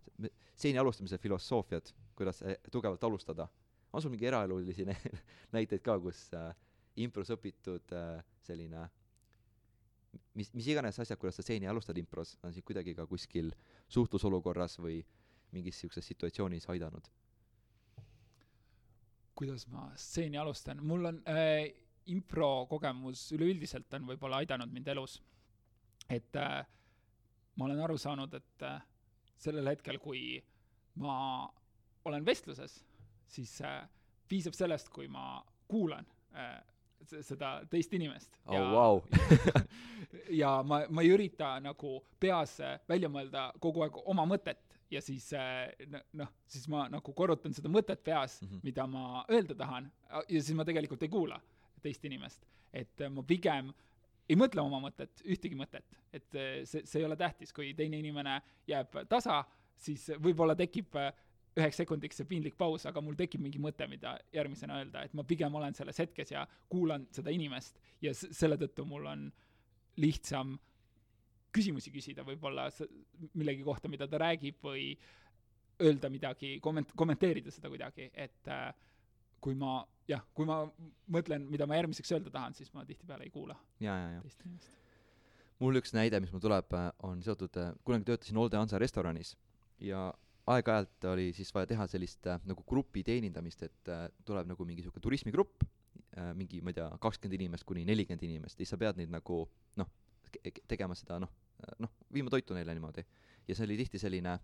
[0.55, 3.47] stseeni alustamise filosoofiad, kuidas äh, tugevalt alustada,
[3.93, 4.95] on sul mingi eraelulisi nä-
[5.57, 6.55] näiteid ka, kus äh,
[6.95, 8.87] impros õpitud äh, selline
[10.33, 13.51] mis, mis iganes asjad, kuidas sa stseeni alustad impros, on sind kuidagi ka kuskil
[13.93, 15.01] suhtlusolukorras või
[15.53, 17.11] mingis niisuguses situatsioonis aidanud?
[19.33, 21.65] kuidas ma stseeni alustan, mul on äh,
[22.13, 25.21] improkogemus üleüldiselt on võib-olla aidanud mind elus.
[26.09, 26.61] et äh,
[27.55, 28.81] ma olen aru saanud, et äh,
[29.37, 30.37] sellel hetkel, kui
[31.01, 31.15] ma
[32.05, 32.83] olen vestluses,
[33.25, 33.87] siis äh,
[34.29, 36.59] piisab sellest, kui ma kuulan äh,
[37.21, 38.71] seda teist inimest oh,.
[38.73, 39.01] Wow.
[40.41, 44.63] ja ma, ma ei ürita nagu peas äh, välja mõelda kogu aeg oma mõtet
[44.93, 45.71] ja siis äh,
[46.17, 48.63] noh, siis ma nagu korrutan seda mõtet peas mm, -hmm.
[48.63, 51.39] mida ma öelda tahan ja siis ma tegelikult ei kuula
[51.81, 52.45] teist inimest.
[52.73, 53.73] et äh, ma pigem
[54.29, 56.29] ei mõtle oma mõtet, ühtegi mõtet, et
[56.63, 58.37] see, see ei ole tähtis, kui teine inimene
[58.67, 59.41] jääb tasa,
[59.75, 60.95] siis võib-olla tekib
[61.57, 65.25] üheks sekundiks see piinlik paus, aga mul tekib mingi mõte, mida järgmisena öelda, et ma
[65.27, 69.27] pigem olen selles hetkes ja kuulan seda inimest ja selle tõttu mul on
[70.01, 70.55] lihtsam
[71.53, 72.67] küsimusi küsida võib-olla
[73.37, 74.93] millegi kohta, mida ta räägib või
[75.83, 78.71] öelda midagi, komment-, kommenteerida seda kuidagi, et äh,
[79.43, 80.63] kui ma jah, kui ma
[81.13, 84.23] mõtlen, mida ma järgmiseks öelda tahan, siis ma tihtipeale ei kuula ja, ja, ja.
[84.25, 84.73] teist inimest.
[85.61, 89.35] mul üks näide, mis mul tuleb, äh, on seotud, äh, kunagi töötasin Olde Hansa restoranis
[89.83, 90.09] ja
[90.51, 94.81] aeg-ajalt oli siis vaja teha sellist äh, nagu grupi teenindamist, et äh, tuleb nagu mingi
[94.81, 98.99] niisugune turismigrupp äh,, mingi, ma ei tea, kakskümmend inimest kuni nelikümmend inimest, siis sa pead
[98.99, 99.43] neid nagu
[99.79, 99.93] noh,
[100.67, 101.31] tegema seda noh,
[101.63, 103.05] äh, noh, viima toitu neile niimoodi.
[103.47, 104.35] ja see oli tihti selline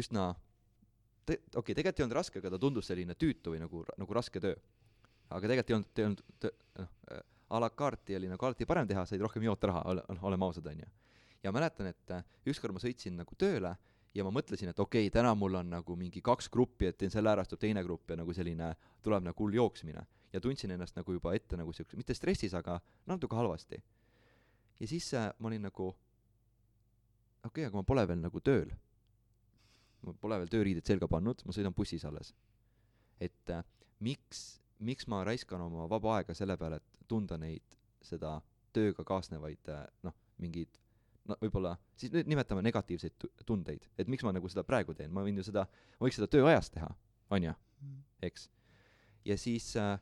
[0.00, 0.30] üsna
[1.24, 4.20] te-, okei okay,, tegelikult ei olnud raske, aga ta tundus selline tüütu või nagu, nagu
[4.20, 4.54] raske töö.
[5.30, 6.24] aga tegelikult ei olnud, ei olnud,
[6.84, 10.04] noh, äh, a la carte'i oli nagu alati parem teha, said rohkem joota raha, ole,
[10.20, 10.90] oleme ausad, on ju.
[11.42, 13.78] ja mäletan, et äh, ükskord ma sõitsin nagu tööle
[14.14, 17.12] ja ma mõtlesin, et okei okay,, täna mul on nagu mingi kaks gruppi, et teen
[17.12, 18.72] selle ära, siis tuleb teine grupp ja nagu selline,
[19.04, 20.06] tuleb nagu hull jooksmine.
[20.32, 23.82] ja tundsin ennast nagu juba ette nagu siukse, mitte stressis, aga natuke halvasti.
[24.80, 28.70] ja siis äh, ma olin nagu, okei okay,, aga ma pole veel nagu tööl.
[30.02, 32.34] ma pole veel tööriided selga pannud, ma sõidan bussis alles.
[33.20, 33.64] et äh,
[34.00, 37.62] miks, miks ma raiskan oma vaba aega selle peale, et tunda neid,
[38.02, 38.40] seda
[38.72, 40.79] tööga kaasnevaid äh, noh, mingeid
[41.30, 45.24] no võib-olla, siis nüüd nimetame negatiivseid tundeid, et miks ma nagu seda praegu teen, ma
[45.26, 45.66] võin ju seda,
[45.98, 46.90] ma võiks seda tööajas teha,
[47.30, 47.98] on ju, mm.
[48.28, 48.48] eks.
[49.28, 49.96] ja siis äh,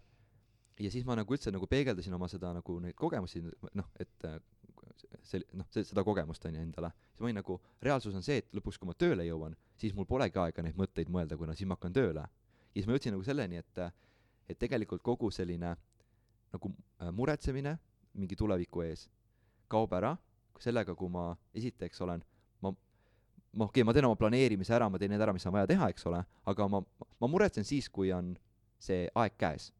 [0.79, 3.43] ja siis ma nagu üldse nagu peegeldasin oma seda nagu neid kogemusi,
[3.79, 4.39] noh, et äh,
[5.23, 8.39] see, noh, see, seda kogemust on ju endale, siis ma olin nagu, reaalsus on see,
[8.43, 11.69] et lõpuks, kui ma tööle jõuan, siis mul polegi aega neid mõtteid mõelda, kuna siis
[11.69, 12.25] ma hakkan tööle.
[12.25, 13.83] ja siis ma jõudsin nagu selleni, et,
[14.49, 15.75] et tegelikult kogu selline
[16.53, 17.77] nagu äh, muretsemine
[18.15, 19.09] mingi tuleviku ees
[19.69, 20.17] kaob ära
[20.65, 22.23] sellega, kui ma esiteks olen,
[22.65, 25.57] ma, ma okei okay,, ma teen oma planeerimise ära, ma teen need ära, mis on
[25.57, 26.83] vaja teha, eks ole, aga ma,
[27.21, 28.35] ma muretsen siis, kui on
[28.83, 29.73] see aeg käes.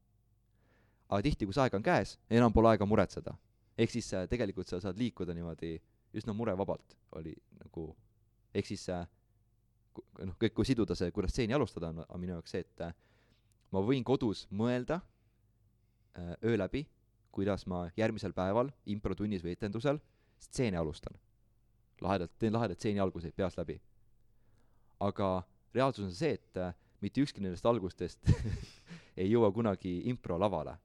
[1.09, 3.35] aga tihti, kui see aeg on käes, enam pole aega muretseda.
[3.79, 5.77] ehk siis äh, tegelikult sa saad liikuda niimoodi
[6.19, 7.95] üsna murevabalt, oli nagu,
[8.53, 9.05] ehk siis äh,
[10.25, 12.95] noh, kõik, kui siduda see, kuidas stseeni alustada, on, on minu jaoks see, et äh,
[13.73, 14.99] ma võin kodus mõelda
[16.17, 16.85] äh, öö läbi,
[17.31, 19.99] kuidas ma järgmisel päeval improtunnis või etendusel
[20.39, 21.19] stseeni alustan.
[22.01, 23.81] lahedalt, teen lahedaid stseeni alguseid peast läbi.
[24.99, 28.31] aga reaalsus on see, et äh, mitte ükski nendest algustest
[29.21, 30.77] ei jõua kunagi improlavale.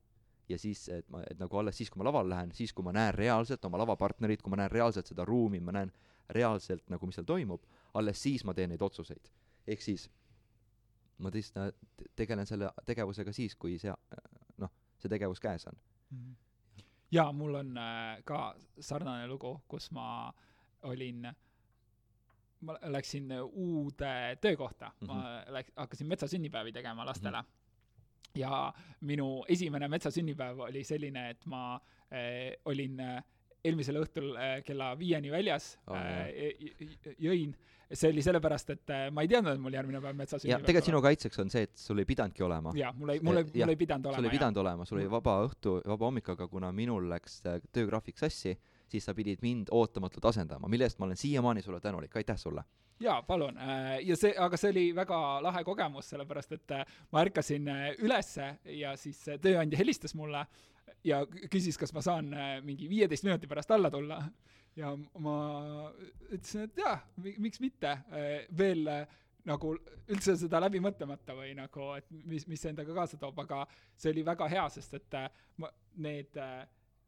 [0.48, 2.92] ja siis, et ma, et nagu alles siis, kui ma lavale lähen, siis kui ma
[2.92, 5.92] näen reaalselt oma lavapartnerit, kui ma näen reaalselt seda ruumi, ma näen
[6.30, 7.64] reaalselt nagu, mis seal toimub,
[7.94, 9.32] alles siis ma teen neid otsuseid.
[9.66, 10.10] ehk siis
[11.18, 11.70] ma tõesti
[12.16, 13.92] tegelen selle tegevusega siis, kui see
[14.58, 16.18] noh, see tegevus käes on mm.
[16.18, 16.43] -hmm
[17.14, 20.06] jaa, mul on äh, ka sarnane lugu, kus ma
[20.90, 21.28] olin,
[22.60, 25.06] ma läksin uude töökohta mm, -hmm.
[25.06, 25.54] ma mhm.
[25.54, 27.46] läks-, hakkasin metsasünnipäevi tegema lastele mm.
[27.46, 28.40] -hmm.
[28.40, 33.24] ja minu esimene metsasünnipäev oli selline, et ma äh, olin äh,
[33.64, 37.54] eelmisel õhtul äh, kella viieni väljas oh, äh, jõin
[37.92, 40.88] see oli sellepärast, et äh, ma ei teadnud, et mul järgmine päev metsas ja tegelikult
[40.88, 42.72] sinu kaitseks on see, et sul ei pidanudki olema.
[42.78, 44.20] jaa, mul ei, mul ei, mul ei pidanud olema.
[44.20, 47.60] sul ei pidanud olema, sul oli vaba õhtu, vaba hommik, aga kuna minul läks äh,
[47.74, 48.56] töögraafik sassi,
[48.90, 52.64] siis sa pidid mind ootamatult asendama, mille eest ma olen siiamaani sulle tänulik, aitäh sulle!
[53.02, 53.56] jaa, palun,
[54.06, 56.74] ja see, aga see oli väga lahe kogemus, sellepärast et
[57.12, 57.66] ma ärkasin
[58.06, 60.44] ülesse ja siis tööandja helistas mulle
[61.04, 62.32] ja küsis, kas ma saan
[62.64, 64.22] mingi viieteist minuti pärast alla tulla.
[64.74, 64.90] Ja
[65.22, 65.34] ma
[66.32, 69.04] ütlesin, et jaa, miks mitte, äh, veel äh,
[69.46, 69.74] nagu
[70.10, 73.62] üldse seda läbi mõtlemata või nagu, et mis, mis see endaga kaasa toob, aga
[73.94, 75.28] see oli väga hea, sest et äh,
[75.62, 75.70] ma,
[76.02, 76.40] need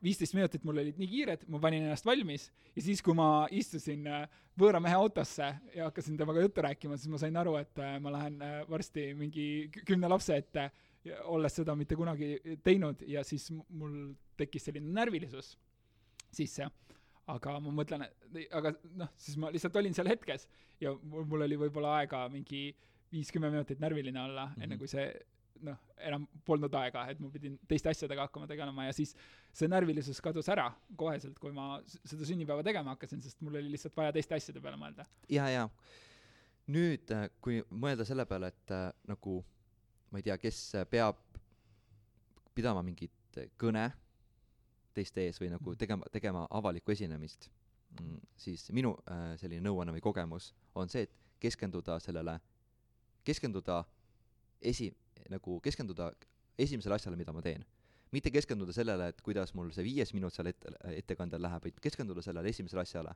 [0.04, 4.04] viisteist minutit mul olid nii kiired, ma panin ennast valmis ja siis, kui ma istusin
[4.60, 8.36] võõra mehe autosse ja hakkasin temaga juttu rääkima, siis ma sain aru, et ma lähen
[8.68, 9.46] varsti mingi
[9.88, 10.68] kümne lapse ette,
[11.24, 15.54] olles seda mitte kunagi teinud ja siis mul tekkis selline närvilisus
[16.34, 16.68] sisse
[17.30, 18.04] aga ma mõtlen,
[18.54, 20.46] aga noh, siis ma lihtsalt olin seal hetkes
[20.82, 22.68] ja mul, oli võib-olla aega mingi
[23.12, 24.62] viis-kümme minutit närviline olla mm, -hmm.
[24.66, 25.06] enne kui see
[25.66, 29.14] noh, enam polnud aega, et ma pidin teiste asjadega hakkama tegelema ja siis
[29.56, 33.96] see närvilisus kadus ära koheselt, kui ma seda sünnipäeva tegema hakkasin, sest mul oli lihtsalt
[33.96, 35.06] vaja teiste asjade peale mõelda.
[35.32, 35.68] ja, ja
[36.66, 39.40] nüüd, kui mõelda selle peale, et äh, nagu
[40.16, 41.18] ma ei tea, kes peab
[42.56, 43.90] pidama mingit kõne
[44.96, 45.76] teiste ees või nagu Mhm.
[45.76, 47.50] tegema, tegema avalikku esinemist,
[48.36, 52.40] siis minu äh, selline nõuanne või kogemus on see, et keskenduda sellele,
[53.24, 53.84] keskenduda
[54.62, 54.94] esi-,
[55.28, 56.12] nagu keskenduda
[56.58, 57.64] esimesele asjale, mida ma teen.
[58.12, 62.22] mitte keskenduda sellele, et kuidas mul see viies minut seal ette, ettekandel läheb, vaid keskenduda
[62.22, 63.14] sellele esimesele asjale.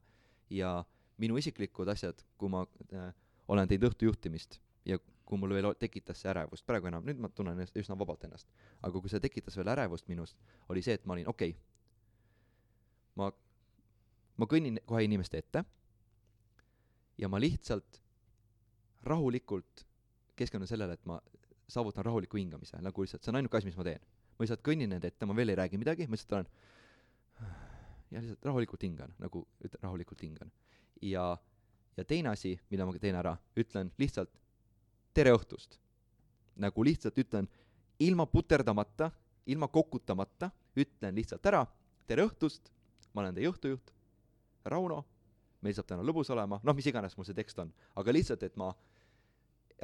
[0.51, 0.85] ja
[1.17, 3.15] minu isiklikud asjad, kui ma äh,
[3.49, 4.99] olen teinud õhtujuhtimist ja
[5.31, 8.49] kui mul veel tekitas see ärevust, praegu enam, nüüd ma tunnen ennast üsna vabalt ennast,
[8.83, 10.39] aga kui see tekitas veel ärevust minust,
[10.73, 11.55] oli see, et ma olin okei.
[11.55, 11.69] Okay,,
[13.21, 13.31] ma,
[14.41, 15.65] ma kõnnin kohe inimeste ette.
[17.21, 18.01] Ja ma lihtsalt
[19.05, 19.85] rahulikult
[20.41, 21.21] keskendun sellele, et ma
[21.71, 24.03] saavutan rahuliku hingamise, nagu lihtsalt see on ainuke asi, mis ma teen.
[24.35, 26.49] ma lihtsalt kõnnin nende ette, ma veel ei räägi midagi, ma lihtsalt olen
[28.11, 30.53] ja lihtsalt rahulikult hingan, nagu ütlen rahulikult hingan.
[31.03, 31.39] ja,
[31.97, 34.33] ja teine asi, mida ma teen ära, ütlen lihtsalt
[35.15, 35.79] tere õhtust.
[36.61, 37.49] nagu lihtsalt ütlen
[37.99, 39.11] ilma puterdamata,
[39.47, 41.67] ilma kokutamata, ütlen lihtsalt ära
[42.11, 42.71] tere õhtust,
[43.15, 43.93] ma olen teie õhtujuht,
[44.71, 45.05] Rauno,
[45.65, 47.71] meil saab täna lõbus olema, noh, mis iganes mul see tekst on,
[48.01, 48.73] aga lihtsalt, et ma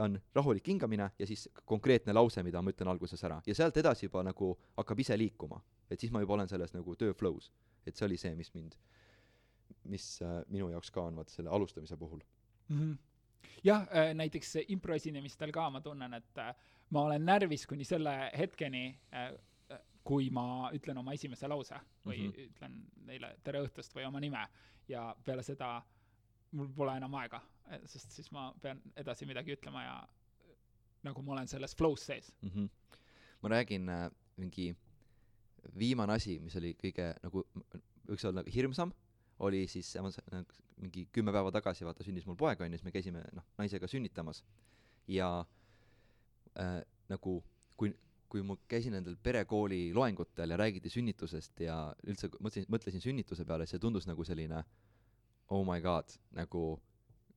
[0.02, 4.04] on rahulik hingamine ja siis konkreetne lause, mida ma ütlen alguses ära ja sealt edasi
[4.10, 7.48] juba nagu hakkab ise liikuma, et siis ma juba olen selles nagu töö flow's,
[7.86, 8.76] et see oli see, mis mind,
[9.88, 12.20] mis äh, minu jaoks ka on vaata selle alustamise puhul.
[12.68, 12.80] mm.
[12.80, 12.96] -hmm.
[13.64, 16.54] jah, näiteks improesinemistel ka ma tunnen, et äh,
[16.90, 18.86] ma olen närvis kuni selle hetkeni,
[20.06, 22.32] kui ma ütlen oma esimese lause või mm.
[22.32, 22.50] -hmm.
[22.50, 22.76] ütlen
[23.08, 24.44] neile tere õhtust või oma nime
[24.88, 25.82] ja peale seda
[26.56, 27.40] mul pole enam aega,
[27.84, 30.52] sest siis ma pean edasi midagi ütlema ja äh,
[31.08, 32.32] nagu ma olen selles flow's sees.
[32.42, 32.50] mm.
[32.50, 32.98] -hmm.
[33.42, 34.76] ma räägin äh, mingi
[35.78, 37.42] viimane asi, mis oli kõige nagu
[38.06, 38.92] võiks olla nagu hirmsam,
[39.44, 40.46] oli siis nagu
[40.80, 44.42] mingi kümme päeva tagasi vaata sündis mul poeg onju, siis me käisime noh naisega sünnitamas.
[45.08, 45.28] Ja
[46.60, 47.38] äh, nagu
[47.76, 47.94] kui
[48.28, 53.68] kui ma käisin nendel perekooli loengutel ja räägiti sünnitusest ja üldse mõtlesin mõtlesin sünnituse peale,
[53.70, 54.64] see tundus nagu selline
[55.54, 56.64] oh my god, nagu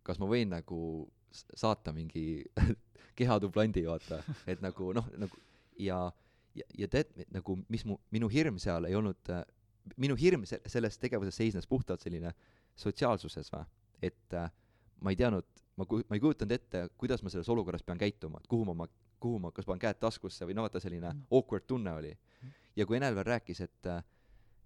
[0.04, 0.80] kas ma võin nagu
[1.32, 2.42] saata mingi
[3.20, 5.38] kehatublandi, vaata, et nagu noh, nagu
[5.80, 6.00] ja,
[6.58, 9.22] ja, ja tead, nagu mis mu, minu hirm seal ei olnud,
[9.98, 12.34] minu hirm se- selles tegevuses seisnes puhtalt selline
[12.76, 13.66] sotsiaalsuses või,
[14.02, 14.50] et äh,
[15.02, 15.46] ma ei teadnud,
[15.78, 18.74] ma ku-, ma ei kujutanud ette, kuidas ma selles olukorras pean käituma, et kuhu ma,
[18.84, 18.88] ma,
[19.20, 21.26] kuhu ma, kas panen käed taskusse või no vaata, selline Mm.
[21.32, 22.14] awkward tunne oli.
[22.76, 24.04] ja kui Enel veel rääkis, et äh,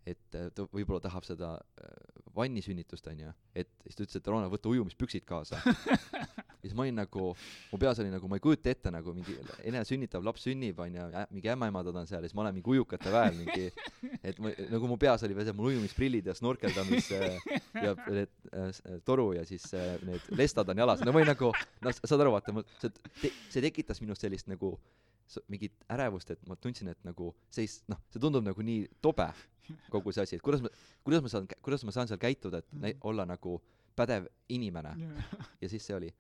[0.06, 4.50] et äh, ta võib-olla tahab seda äh, vannisünnitust onju, et siis ta ütles, et Rona,
[4.52, 5.60] võta ujumispüksid kaasa.
[6.64, 7.28] ja siis ma olin nagu,
[7.72, 9.36] mu peas oli nagu, ma ei kujuta ette nagu mingi
[9.68, 13.14] Enel sünnitab, laps sünnib onju, mingi ämmaemandad on seal ja siis ma olen mingi ujukate
[13.14, 13.70] väel mingi,
[14.32, 17.38] et ma nagu mu peas oli veel see mul ujumisprillid ja snorkeldamis äh,
[17.84, 21.54] ja need äh, toru ja siis äh, need lestad on jalas, no ma olin nagu,
[21.84, 24.78] noh, saad aru, vaata, see see tekitas minus sellist nagu
[25.52, 28.88] mingit ärevust, et ma tundsin, et nagu see ei s-, noh, see tundub nagu nii
[29.02, 29.30] tobe,
[29.94, 30.72] kogu see asi, et kuidas ma,
[31.06, 33.58] kuidas ma saan, kuidas ma saan seal käituda, et näi-, olla nagu
[33.96, 34.94] pädev inimene.
[35.62, 36.12] Ja siis see oli.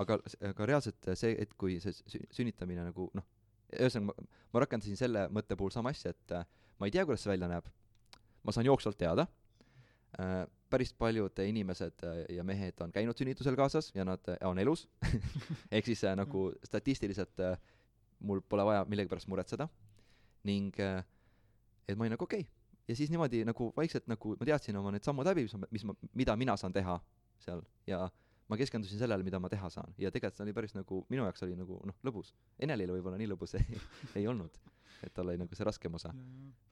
[0.00, 0.16] aga,
[0.48, 3.26] aga reaalselt see, et kui see sü- sünnitamine nagu noh,
[3.76, 6.46] ühesõnaga ma, ma rakendasin selle mõtte puhul sama asja, et äh,
[6.80, 7.68] ma ei tea, kuidas see välja näeb,
[8.44, 9.26] ma saan jooksvalt teada.
[10.20, 14.86] Äh,, päris paljud inimesed äh, ja mehed on käinud sünnitusel kaasas ja nad on elus.
[15.74, 17.58] Ehk siis nagu statistiliselt äh,
[18.20, 19.68] mul pole vaja millegipärast muretseda
[20.48, 21.04] ning äh,
[21.88, 22.52] et ma olin nagu okei okay.
[22.88, 25.86] ja siis niimoodi nagu vaikselt nagu ma teadsin oma need sammud läbi, mis ma, mis
[25.88, 26.98] ma, mida mina saan teha
[27.40, 28.06] seal ja
[28.50, 31.46] ma keskendusin sellele, mida ma teha saan ja tegelikult see oli päris nagu minu jaoks
[31.46, 32.32] oli nagu noh, lõbus.
[32.58, 33.78] Enelile võib-olla nii lõbus ei,
[34.18, 34.58] ei olnud,
[35.04, 36.12] et tal oli nagu see raskem osa.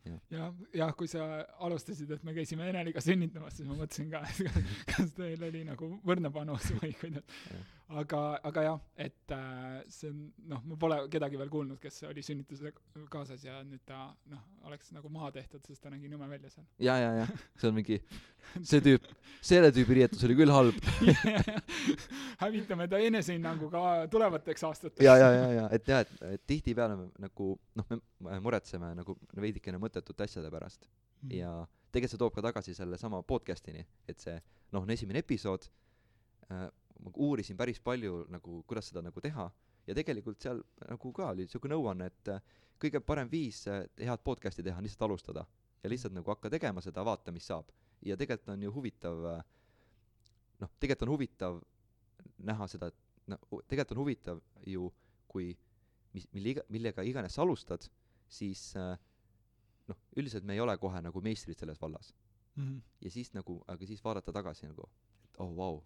[0.08, 0.20] Jah.
[0.32, 0.50] ja,
[0.80, 1.24] jah, kui sa
[1.66, 5.90] alustasid, et me käisime Eneliga sünnitamas, siis ma mõtlesin ka, et kas, teil oli nagu
[6.06, 7.26] võrdne panus või kuidas
[7.88, 12.24] aga, aga jah, et äh, see on, noh, ma pole kedagi veel kuulnud, kes oli
[12.24, 12.72] sünnitusele
[13.12, 16.66] kaasas ja nüüd ta noh, oleks nagu maha tehtud, sest ta nägi nõme välja seal.
[16.84, 17.26] ja, ja, ja
[17.60, 18.00] see on mingi,
[18.60, 19.08] see tüüp,
[19.40, 20.76] selle tüübi riietus oli küll halb.
[22.42, 25.04] hävitame ta enesehinnangu ka tulevateks aastateks.
[25.04, 29.78] ja, ja, ja, ja et jah, et, et tihtipeale nagu noh, me muretseme nagu veidikene
[29.78, 30.88] mõttetute asjade pärast
[31.22, 31.32] Mhm.
[31.34, 31.52] ja
[31.92, 34.36] tegelikult see toob ka tagasi sellesama podcast'ini, et see
[34.72, 35.68] noh, on esimene episood
[36.52, 39.48] äh,, ma uurisin päris palju nagu, kuidas seda nagu teha
[39.86, 42.42] ja tegelikult seal nagu ka oli niisugune nõuanne, et äh,
[42.78, 45.46] kõige parem viis äh, head podcast'i teha on lihtsalt alustada
[45.82, 47.70] ja lihtsalt nagu hakka tegema seda, vaata, mis saab.
[48.02, 49.44] ja tegelikult on ju huvitav äh,
[50.60, 51.62] noh, tegelikult on huvitav
[52.38, 54.92] näha seda, et noh, tegelikult on huvitav ju,
[55.28, 55.50] kui
[56.14, 57.84] mis mille iga millega iganes sa alustad
[58.28, 58.94] siis äh,
[59.88, 62.14] noh üldiselt me ei ole kohe nagu meistrid selles vallas.
[62.58, 62.78] Mhm.
[63.00, 64.88] ja siis nagu aga siis vaadata tagasi nagu
[65.24, 65.76] et oh vau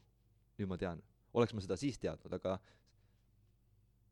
[0.59, 1.03] nüüd ma tean.
[1.33, 2.57] Oleks ma seda siis teadnud aga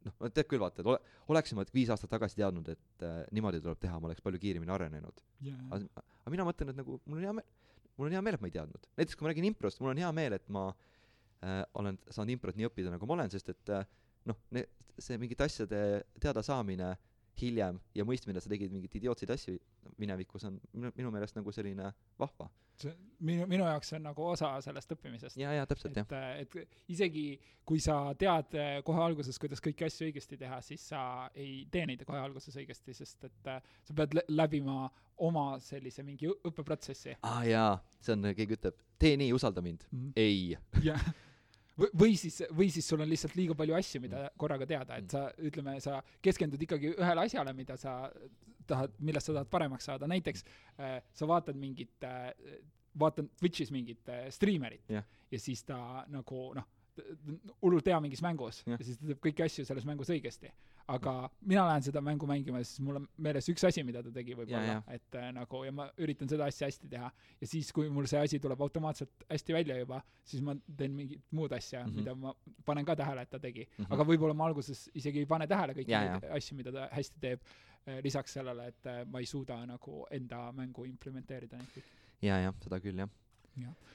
[0.05, 0.99] noh no tead küll vaata et ole
[1.33, 4.73] oleks ma viis aastat tagasi teadnud et äh, niimoodi tuleb teha ma oleks palju kiiremini
[4.77, 5.25] arenenud.
[5.47, 7.49] Jaa aga aga mina mõtlen et nagu mul on hea meel
[7.97, 8.89] mul on hea meel et ma ei teadnud.
[9.01, 12.61] Näiteks kui ma räägin improst mul on hea meel et ma äh, olen saanud improt
[12.61, 13.89] nii õppida nagu ma olen sest et äh,
[14.29, 14.41] noh
[15.01, 15.81] see mingite asjade
[16.21, 16.93] teadasaamine
[17.41, 19.59] hiljem ja mõistmine et sa tegid mingeid idiootseid asju
[20.01, 22.49] minevikus on minu, minu meelest nagu selline vahva.
[22.81, 22.93] See
[23.27, 25.37] minu minu jaoks see on nagu osa sellest õppimisest.
[25.41, 26.09] Ja ja täpselt jah.
[26.41, 26.57] Et
[26.93, 27.25] isegi
[27.69, 31.03] kui sa tead eh, kohe alguses kuidas kõiki asju õigesti teha siis sa
[31.35, 34.85] ei tee neid kohe alguses õigesti sest et eh, sa pead lä- läbima
[35.21, 37.19] oma sellise mingi õppeprotsessi.
[37.21, 39.85] Aa ah, jaa see on keegi ütleb tee nii usalda mind.
[39.91, 40.13] Mhm.
[40.17, 40.57] ei.
[40.85, 41.05] Jah
[41.81, 44.37] või, siis või siis sul on lihtsalt liiga palju asju mida Mm.
[44.37, 48.11] korraga teada et sa ütleme sa keskendud ikkagi ühele asjale mida sa
[48.67, 50.45] tahad millest sa tahad paremaks saada näiteks
[50.79, 52.33] äh, sa vaatad mingit äh,
[52.99, 55.05] vaatan Twitch'is mingit äh, striimerit Jah.
[55.31, 56.69] ja siis ta nagu noh
[57.63, 58.79] hullult hea mingis mängus Jah.
[58.79, 60.51] ja siis ta teeb kõiki asju selles mängus õigesti
[60.91, 61.15] aga
[61.47, 64.35] mina lähen seda mängu mängima ja siis mul on meeles üks asi mida ta tegi
[64.35, 67.91] võib-olla Ja, et äh, nagu ja ma üritan seda asja hästi teha ja siis kui
[67.93, 71.91] mul see asi tuleb automaatselt hästi välja juba siis ma teen mingit muud asja mm.
[71.91, 71.97] -hmm.
[72.01, 72.35] mida ma
[72.67, 73.85] panen ka tähele et ta tegi mm.
[73.85, 73.95] -hmm.
[73.95, 77.21] aga võib-olla ma alguses isegi ei pane tähele kõiki Ja, neid asju mida ta hästi
[77.21, 77.41] teeb
[77.87, 82.41] eh, lisaks sellele et eh, ma ei suuda nagu enda mängu implementeerida neid kõiki jaa
[82.49, 83.09] jah seda küll jah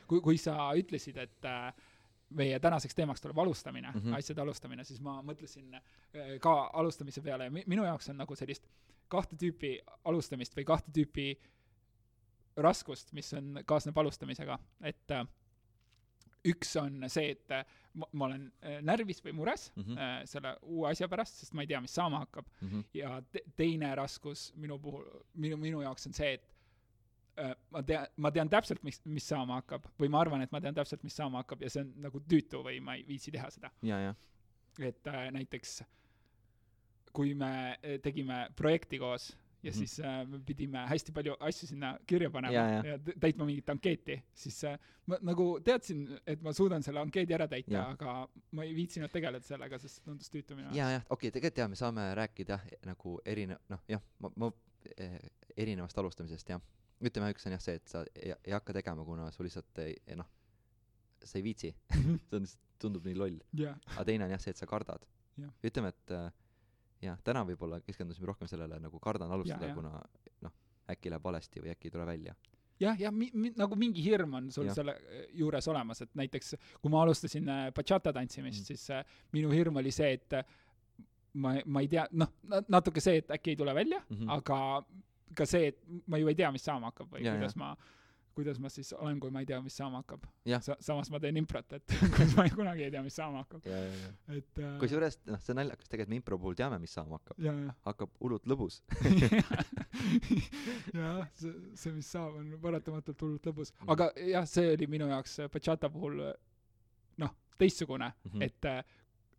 [0.08, 1.74] kui kui sa ütlesid et äh,
[2.30, 4.00] meie tänaseks teemaks tuleb alustamine mm.
[4.02, 4.18] -hmm.
[4.18, 8.68] asjade alustamine, siis ma mõtlesin äh, ka alustamise peale minu jaoks on nagu sellist
[9.08, 11.36] kahte tüüpi alustamist või kahte tüüpi
[12.58, 15.28] raskust, mis on, kaasneb alustamisega, et äh,
[16.46, 17.66] üks on see, et äh,
[18.00, 19.84] ma, ma olen äh, närvis või mures mm.
[19.84, 20.02] -hmm.
[20.02, 22.82] äh, selle uue asja pärast, sest ma ei tea, mis saama hakkab Mhm.
[22.94, 26.55] ja te teine raskus minu puhul, minu, minu jaoks on see, et
[27.72, 30.76] ma tean, ma tean täpselt, mis, mis saama hakkab või ma arvan, et ma tean
[30.76, 33.72] täpselt, mis saama hakkab ja see on nagu tüütu või ma ei viitsi teha seda.
[34.80, 35.82] et äh, näiteks
[37.16, 39.32] kui me äh, tegime projekti koos
[39.66, 39.78] ja mm -hmm.
[39.78, 42.86] siis äh, me pidime hästi palju asju sinna kirja panema Ja, ja.
[42.86, 47.48] ja täitma mingit ankeeti, siis äh, ma nagu teadsin, et ma suudan selle ankeedi ära
[47.48, 51.28] täita, aga ma ei viitsinud tegeleda sellega, sest see tundus tüütu minu ja, jah, okei
[51.28, 54.52] okay,, tegelikult jah, me saame rääkida jah, nagu erine-, noh jah, ma, ma
[54.98, 55.20] eh,
[55.58, 56.62] erinevast alustamisest jah.
[57.02, 59.96] Ütleme, üks on jah see, et sa ei, ei hakka tegema, kuna sul lihtsalt ei,
[60.08, 60.28] ei noh,
[61.24, 61.74] sa ei viitsi
[62.30, 63.38] see on lihtsalt, tundub nii loll.
[63.56, 65.04] jah, aga teine on jah see, et sa kardad.
[65.38, 65.52] Jah.
[65.68, 66.32] ütleme, et äh,
[67.04, 69.76] jah, täna võib-olla keskendusime rohkem sellele, nagu kardan alustada, jah.
[69.76, 70.00] kuna
[70.42, 70.54] noh,
[70.92, 72.36] äkki läheb valesti või äkki ei tule välja.
[72.80, 73.12] jah, jah,
[73.56, 74.76] nagu mingi hirm on sul Jah.
[74.76, 78.64] selle äh, juures olemas, et näiteks kui ma alustasin äh, bachata tantsimist Mhm.
[78.64, 80.44] mm., siis äh, minu hirm oli see, et äh,
[81.34, 82.32] ma, ma ei tea, noh,
[82.68, 84.24] natuke see, et äkki ei tule välja mm, Mhm.
[84.24, 84.32] -hmm.
[84.38, 84.86] aga
[85.36, 87.60] ka see, et ma ju ei tea, mis saama hakkab või Ja, kuidas ja.
[87.60, 87.76] ma
[88.36, 90.26] kuidas ma siis olen, kui ma ei tea, mis saama hakkab.
[90.60, 93.64] Sa-, samas ma teen improt, et kus ma kunagi ei tea, mis saama hakkab.
[94.36, 97.40] et äh, kusjuures noh, see on naljakas, tegelikult me impro puhul teame, mis saama hakkab.
[97.88, 98.82] hakkab hullult lõbus
[100.94, 103.72] jah, see, see, mis saab, on paratamatult hullult lõbus.
[103.96, 106.20] aga jah, see oli minu jaoks bachata puhul
[107.24, 108.38] noh, teistsugune mm, Mhm.
[108.38, 108.44] -hmm.
[108.44, 108.84] et äh,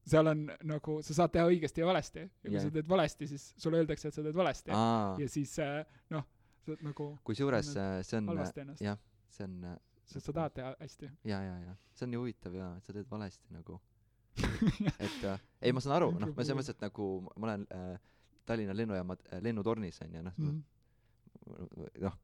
[0.07, 2.62] seal on nagu, sa saad teha õigesti ja valesti ja kui Jah.
[2.68, 5.80] sa teed valesti, siis sulle öeldakse, et sa teed valesti ja siis äh,
[6.14, 6.22] noh,
[6.62, 8.98] sa oled nagu kusjuures äh, see on ennast, jah,
[9.34, 9.76] see on äh,
[10.07, 11.11] sest sa tahad teha hästi.
[11.26, 13.80] ja, ja, ja see on nii huvitav jaa, et sa teed valesti nagu
[15.09, 17.96] et äh, ei ma saan aru noh ma selles mõttes et nagu ma olen äh,
[18.46, 20.62] Tallinna lennujaama äh, lennutornis onju noh Mhm.
[22.04, 22.14] noh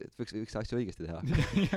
[0.00, 1.20] et võiks võiks asju õigesti teha.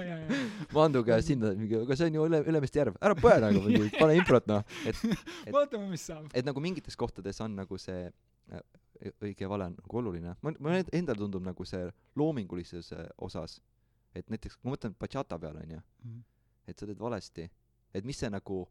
[0.76, 2.97] Mandu käest sinna aga see on ju üle Ülemiste järv.
[3.03, 4.63] Ära põe nagu mingi pane improt noh.
[4.86, 6.30] Et Et- vaatame, mis saab.
[6.34, 8.63] et nagu mingites kohtades on nagu see äh,
[9.22, 10.36] õige ja vale on nagu oluline.
[10.41, 11.86] Ma mulle endale tundub nagu see
[12.18, 13.59] loomingulisuse osas
[14.18, 16.22] et näiteks kui ma mõtlen bachata peale onju Mhm.
[16.68, 17.43] et sa teed valesti
[17.93, 18.63] et mis see nagu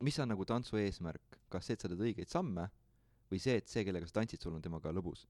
[0.00, 1.38] mis on nagu tantsu eesmärk?
[1.50, 2.68] Kas see et sa teed õigeid samme
[3.30, 5.26] või see et see kellega sa tantsid sul on temaga lõbus?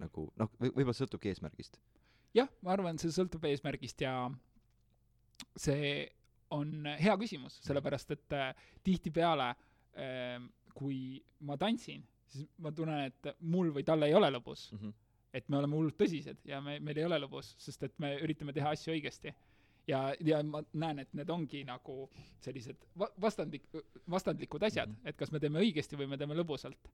[0.00, 1.78] Nagu noh või võib-olla sõltubki eesmärgist
[2.34, 4.14] jah, ma arvan, see sõltub eesmärgist ja
[5.56, 6.08] see
[6.50, 8.54] on hea küsimus, sellepärast et äh,
[8.84, 10.40] tihtipeale äh,
[10.74, 14.78] kui ma tantsin, siis ma tunnen, et mul või tal ei ole lõbus mm.
[14.78, 14.92] -hmm.
[15.32, 18.52] et me oleme hullult tõsised ja me, meil ei ole lõbus, sest et me üritame
[18.52, 19.34] teha asju õigesti.
[19.86, 22.10] ja, ja ma näen, et need ongi nagu
[22.40, 23.64] sellised va-, vastandlik,
[24.10, 24.94] vastandlikud asjad mm.
[24.94, 25.08] -hmm.
[25.08, 26.90] et kas me teeme õigesti või me teeme lõbusalt.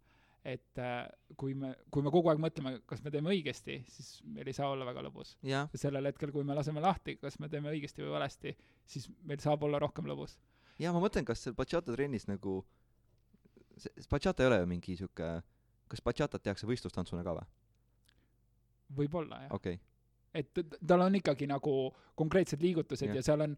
[0.46, 1.06] Et äh,
[1.38, 4.70] kui me, kui me kogu aeg mõtleme, kas me teeme õigesti, siis meil ei saa
[4.70, 8.14] olla väga lõbus ja sellel hetkel, kui me laseme lahti, kas me teeme õigesti või
[8.14, 8.54] valesti,
[8.86, 10.36] siis meil saab olla rohkem lõbus.
[10.82, 12.60] ja ma mõtlen kas seal bachata trennis nagu
[13.76, 15.30] see bachata ei ole ju mingi siuke
[15.90, 17.46] kas bachatat tehakse võistlustantsuna ka või?
[19.02, 19.80] võib-olla jah okay.,
[20.36, 20.52] et
[20.86, 21.74] tal on ikkagi nagu
[22.18, 23.18] konkreetsed liigutused Jah.
[23.18, 23.56] ja seal on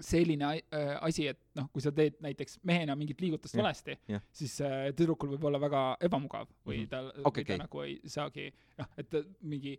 [0.00, 4.22] selline äh, asi, et noh, kui sa teed näiteks mehena mingit liigutust Jah, valesti jah.,
[4.32, 6.88] siis äh, tüdrukul võib olla väga ebamugav või Mhm.
[6.88, 7.58] tal Okei, või ta okei.
[7.58, 8.46] nagu ei saagi
[8.78, 9.74] noh, et ta mingi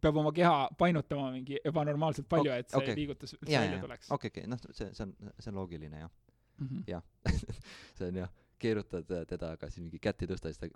[0.00, 2.94] peab oma keha painutama mingi ebanormaalselt palju, et see okei.
[2.96, 6.10] liigutus üldse jaa, välja tuleks okei, okei, noh, see, see on, see on loogiline jah.
[6.58, 6.82] Mhm.
[6.88, 7.02] jah,
[7.98, 8.28] see on jah,
[8.60, 10.66] keerutad äh, teda, aga siis mingi kätt ei tõsta, siis ta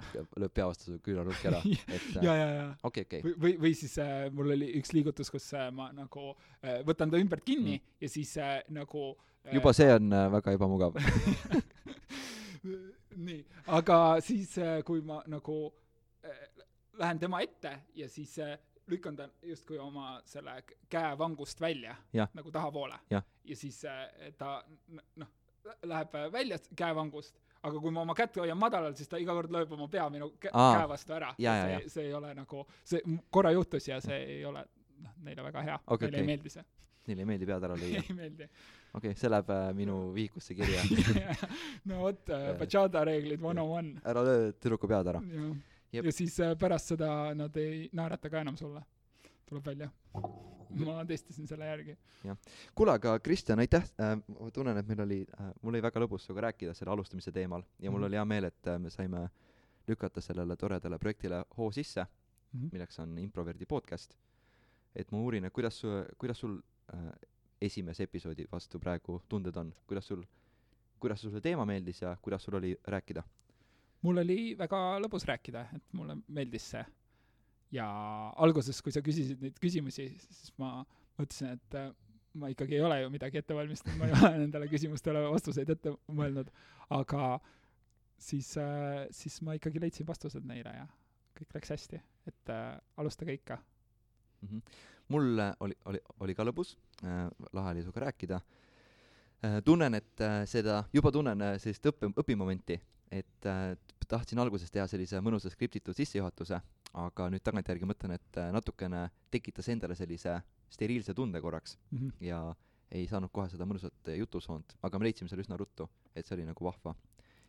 [0.40, 1.60] lööb pea vastu su küünarnukki ära,
[1.96, 4.90] et äh, ja, ja, ja okei, okei, või, või, või siis äh, mul oli üks
[4.96, 6.22] liigutus, kus äh, ma nagu
[6.62, 7.84] äh, võtan ta ümbert kinni mm.
[8.04, 9.02] ja siis äh, nagu
[9.44, 10.92] äh, juba see on äh, väga ebamugav.
[13.28, 13.40] nii,
[13.78, 14.54] aga siis,
[14.86, 15.56] kui ma nagu
[16.24, 16.44] äh,
[17.00, 18.58] lähen tema ette ja siis äh,
[18.90, 21.94] lükkan ta justkui oma selle k- käevangust välja
[22.34, 24.08] nagu tahapoole ja siis äh,
[24.38, 24.62] ta
[25.16, 25.28] noh,
[25.82, 29.50] läheb äh, välja käevangust, aga kui ma oma kätt hoian madalal, siis ta iga kord
[29.54, 30.76] lööb oma pea minu kä- Aa.
[30.80, 31.32] käe vastu ära.
[31.38, 33.00] See, see ei ole nagu, see
[33.30, 34.64] korra juhtus ja see ei ole
[35.02, 36.20] noh, neile väga hea Okei, neile okei.
[36.20, 36.64] ei meeldi see
[37.06, 38.02] Neile ei meeldi pead ära lüüa.
[38.08, 38.46] ei meeldi
[38.94, 40.82] okei, see läheb äh, minu vihikusse kirja.
[41.90, 45.22] no vot äh,, bachata reeglid one on one ära löö tüdruku pead ära.
[45.92, 48.82] ja ja siis äh, pärast seda nad ei naerata ka enam sulle
[49.48, 49.90] tuleb välja
[50.84, 51.96] ma testisin selle järgi
[52.74, 56.24] kuule, aga Kristjan, aitäh äh,, ma tunnen, et meil oli äh,, mul oli väga lõbus
[56.26, 58.06] sinuga rääkida selle alustamise teemal ja mul Mhm.
[58.08, 59.28] oli hea meel, et äh, me saime
[59.88, 62.06] lükata sellele toredale projektile hoo sisse,
[62.54, 62.68] Mhm.
[62.72, 64.14] milleks on Improverdi podcast.
[64.94, 65.82] et ma uurin, et kuidas
[66.18, 66.58] kuidas sul
[66.94, 67.12] äh,
[67.60, 70.24] esimese episoodi vastu praegu tunded on, kuidas sul,
[71.00, 73.22] kuidas sulle teema meeldis ja kuidas sul oli rääkida?
[74.02, 76.84] mul oli väga lõbus rääkida et mulle meeldis see
[77.72, 77.86] ja
[78.44, 80.82] alguses kui sa küsisid neid küsimusi siis ma
[81.18, 81.90] mõtlesin et äh,
[82.34, 85.96] ma ikkagi ei ole ju midagi ette valmistanud ma ei ole nendele küsimustele vastuseid ette
[86.12, 86.52] mõelnud
[86.92, 87.34] aga
[88.20, 90.88] siis äh, siis ma ikkagi leidsin vastused neile ja
[91.38, 93.60] kõik läks hästi et äh, alustage ikka
[94.42, 94.58] Mhm.
[95.08, 98.40] mul äh, oli, oli, oli ka lõbus äh,, lahe oli sinuga rääkida
[99.44, 99.60] äh,.
[99.64, 102.78] tunnen, et äh, seda, juba tunnen äh, sellist õppe, õpimomenti,
[103.10, 103.76] et äh,
[104.08, 106.58] tahtsin alguses teha sellise mõnusa skriptitud sissejuhatuse,
[106.98, 110.38] aga nüüd tagantjärgi mõtlen, et äh, natukene tekitas endale sellise
[110.72, 111.98] steriilse tunde korraks mm.
[111.98, 112.12] -hmm.
[112.28, 112.42] ja
[112.92, 116.36] ei saanud kohe seda mõnusat äh, jutusoont, aga me leidsime selle üsna ruttu, et see
[116.36, 116.94] oli nagu vahva.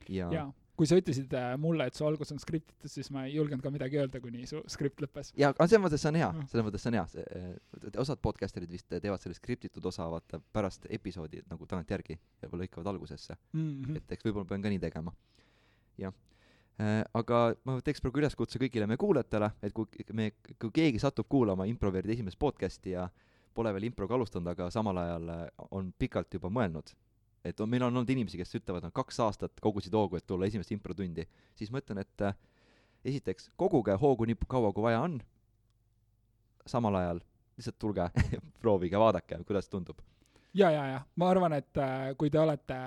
[0.09, 3.35] ja, jaa, kui sa ütlesid äh, mulle, et su algus on skriptitud, siis ma ei
[3.35, 5.33] julgenud ka midagi öelda, kuni su skript lõppes.
[5.37, 8.87] ja aga selles mõttes see on hea selles mõttes see on hea, osad podcasterid vist
[8.87, 13.97] teevad selle skriptitud osa vaata pärast episoodi nagu tagantjärgi ja lõikavad algusesse, Mm -hmm.
[13.97, 15.13] et eks võib-olla pean ka nii tegema.
[15.97, 16.13] jah
[16.79, 21.67] aga ma teeks praegu üleskutse kõigile meie kuulajatele, et kui me, kui keegi satub kuulama
[21.69, 23.07] Improverdi esimest podcasti ja
[23.53, 26.93] pole veel improga alustanud, aga samal ajal äh, on pikalt juba mõelnud,
[27.45, 30.49] et on, meil on olnud inimesi, kes ütlevad, nad kaks aastat kogusid hoogu, et tulla
[30.49, 31.27] esimest improtundi,
[31.59, 32.37] siis ma ütlen, et äh,
[33.05, 35.19] esiteks koguge hoogu nii kaua, kui vaja on,
[36.65, 37.21] samal ajal
[37.57, 38.09] lihtsalt tulge
[38.63, 40.01] proovige, vaadake, kuidas tundub.
[40.53, 42.79] ja, ja, ja ma arvan, et äh, kui te olete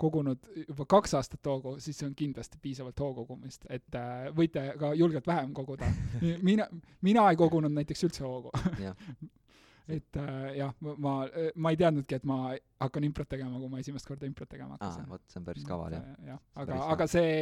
[0.00, 4.66] kogunud juba kaks aastat hoogu, siis see on kindlasti piisavalt hoo kogumist, et äh, võite
[4.80, 5.88] ka julgelt vähem koguda.
[6.48, 6.66] mina,
[7.02, 8.52] mina ei kogunud näiteks üldse hoogu.
[8.82, 8.96] jah,
[9.96, 10.96] et äh, jah, ma,
[11.54, 15.08] ma, ei teadnudki, et ma hakkan improt tegema, kui ma esimest korda improt tegema hakkasin.
[15.10, 16.10] vot see on päris kaval jah.
[16.24, 17.32] jah, See on aga aga see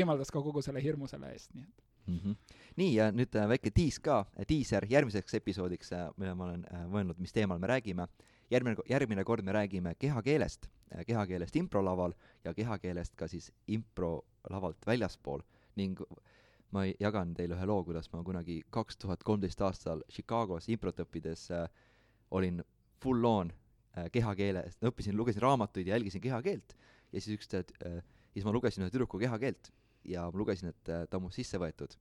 [0.00, 2.18] eemaldas ka kogu selle hirmu selle eest, nii et mm.
[2.18, 2.36] -hmm.
[2.76, 7.18] nii, ja nüüd äh, väike tiis ka, diiser järgmiseks episoodiks, mille ma olen äh, mõelnud,
[7.18, 8.06] mis teemal me räägime.
[8.50, 10.68] järgmine, järgmine kord me räägime kehakeelest,
[11.06, 12.12] kehakeelest improlaval
[12.44, 15.42] ja kehakeelest ka siis improlavalt väljaspool
[15.76, 16.00] ning
[16.74, 21.48] ma jagan teile ühe loo, kuidas ma kunagi kaks tuhat kolmteist aastal Chicagos improt õppides
[21.54, 21.66] äh,
[22.30, 22.62] olin
[23.02, 23.50] full on
[23.96, 26.76] äh, kehakeeles, õppisin, lugesin raamatuid ja jälgisin kehakeelt
[27.12, 28.00] ja siis üks äh,,
[28.34, 29.72] siis ma lugesin ühe tüdruku kehakeelt
[30.04, 31.96] ja ma lugesin, et äh, ta on mu sisse võetud.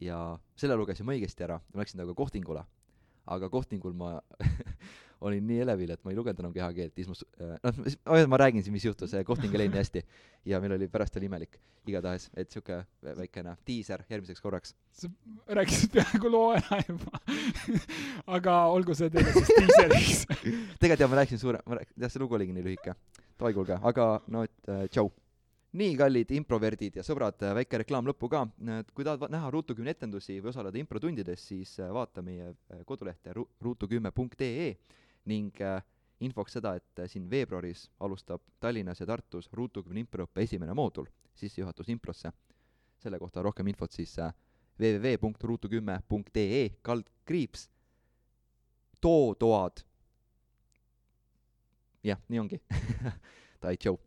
[0.00, 2.64] ja selle lugesin ma õigesti ära, ma läksin temaga kohtingule.
[3.26, 4.20] aga kohtingul ma
[5.20, 8.62] olin nii elevil, et ma ei lugenud enam kehakeelt, siis ma äh, noh, ma, räägin
[8.64, 10.02] siis, mis juhtus, kohting ei läinud nii hästi
[10.52, 11.56] ja meil oli, pärast oli imelik.
[11.86, 14.74] igatahes, et siuke vä- väikene diiser järgmiseks korraks.
[14.92, 15.08] sa
[15.54, 17.20] rääkisid peaaegu loo ära juba.
[18.38, 20.24] aga olgu see teile siis diiseliks.
[20.80, 22.96] tegelikult jah, ma rääkisin suure, ma rääk-, jah, see lugu oligi nii lühike.
[23.38, 25.12] davai, kuulge, aga no äh, tšau.
[25.76, 28.44] nii, kallid improverdid ja sõbrad, väike reklaam lõppu ka.
[28.94, 33.48] kui tahad näha Ruutu10 etendusi või osaleda improtundides, siis äh, vaata meie äh, kodulehte ru-
[33.62, 34.70] ruutu10.ee
[35.26, 35.82] ning äh,
[36.20, 41.88] infoks seda, et äh, siin veebruaris alustab Tallinnas ja Tartus Ruutu10 improõppe esimene moodul, sissejuhatus
[41.92, 42.32] improsse.
[42.96, 44.32] selle kohta rohkem infot siis äh,
[44.80, 47.68] www.ruutu10.ee kaldkriips
[49.00, 49.84] too toad
[52.06, 52.60] jah, nii ongi.
[53.62, 53.98] Tai tšau.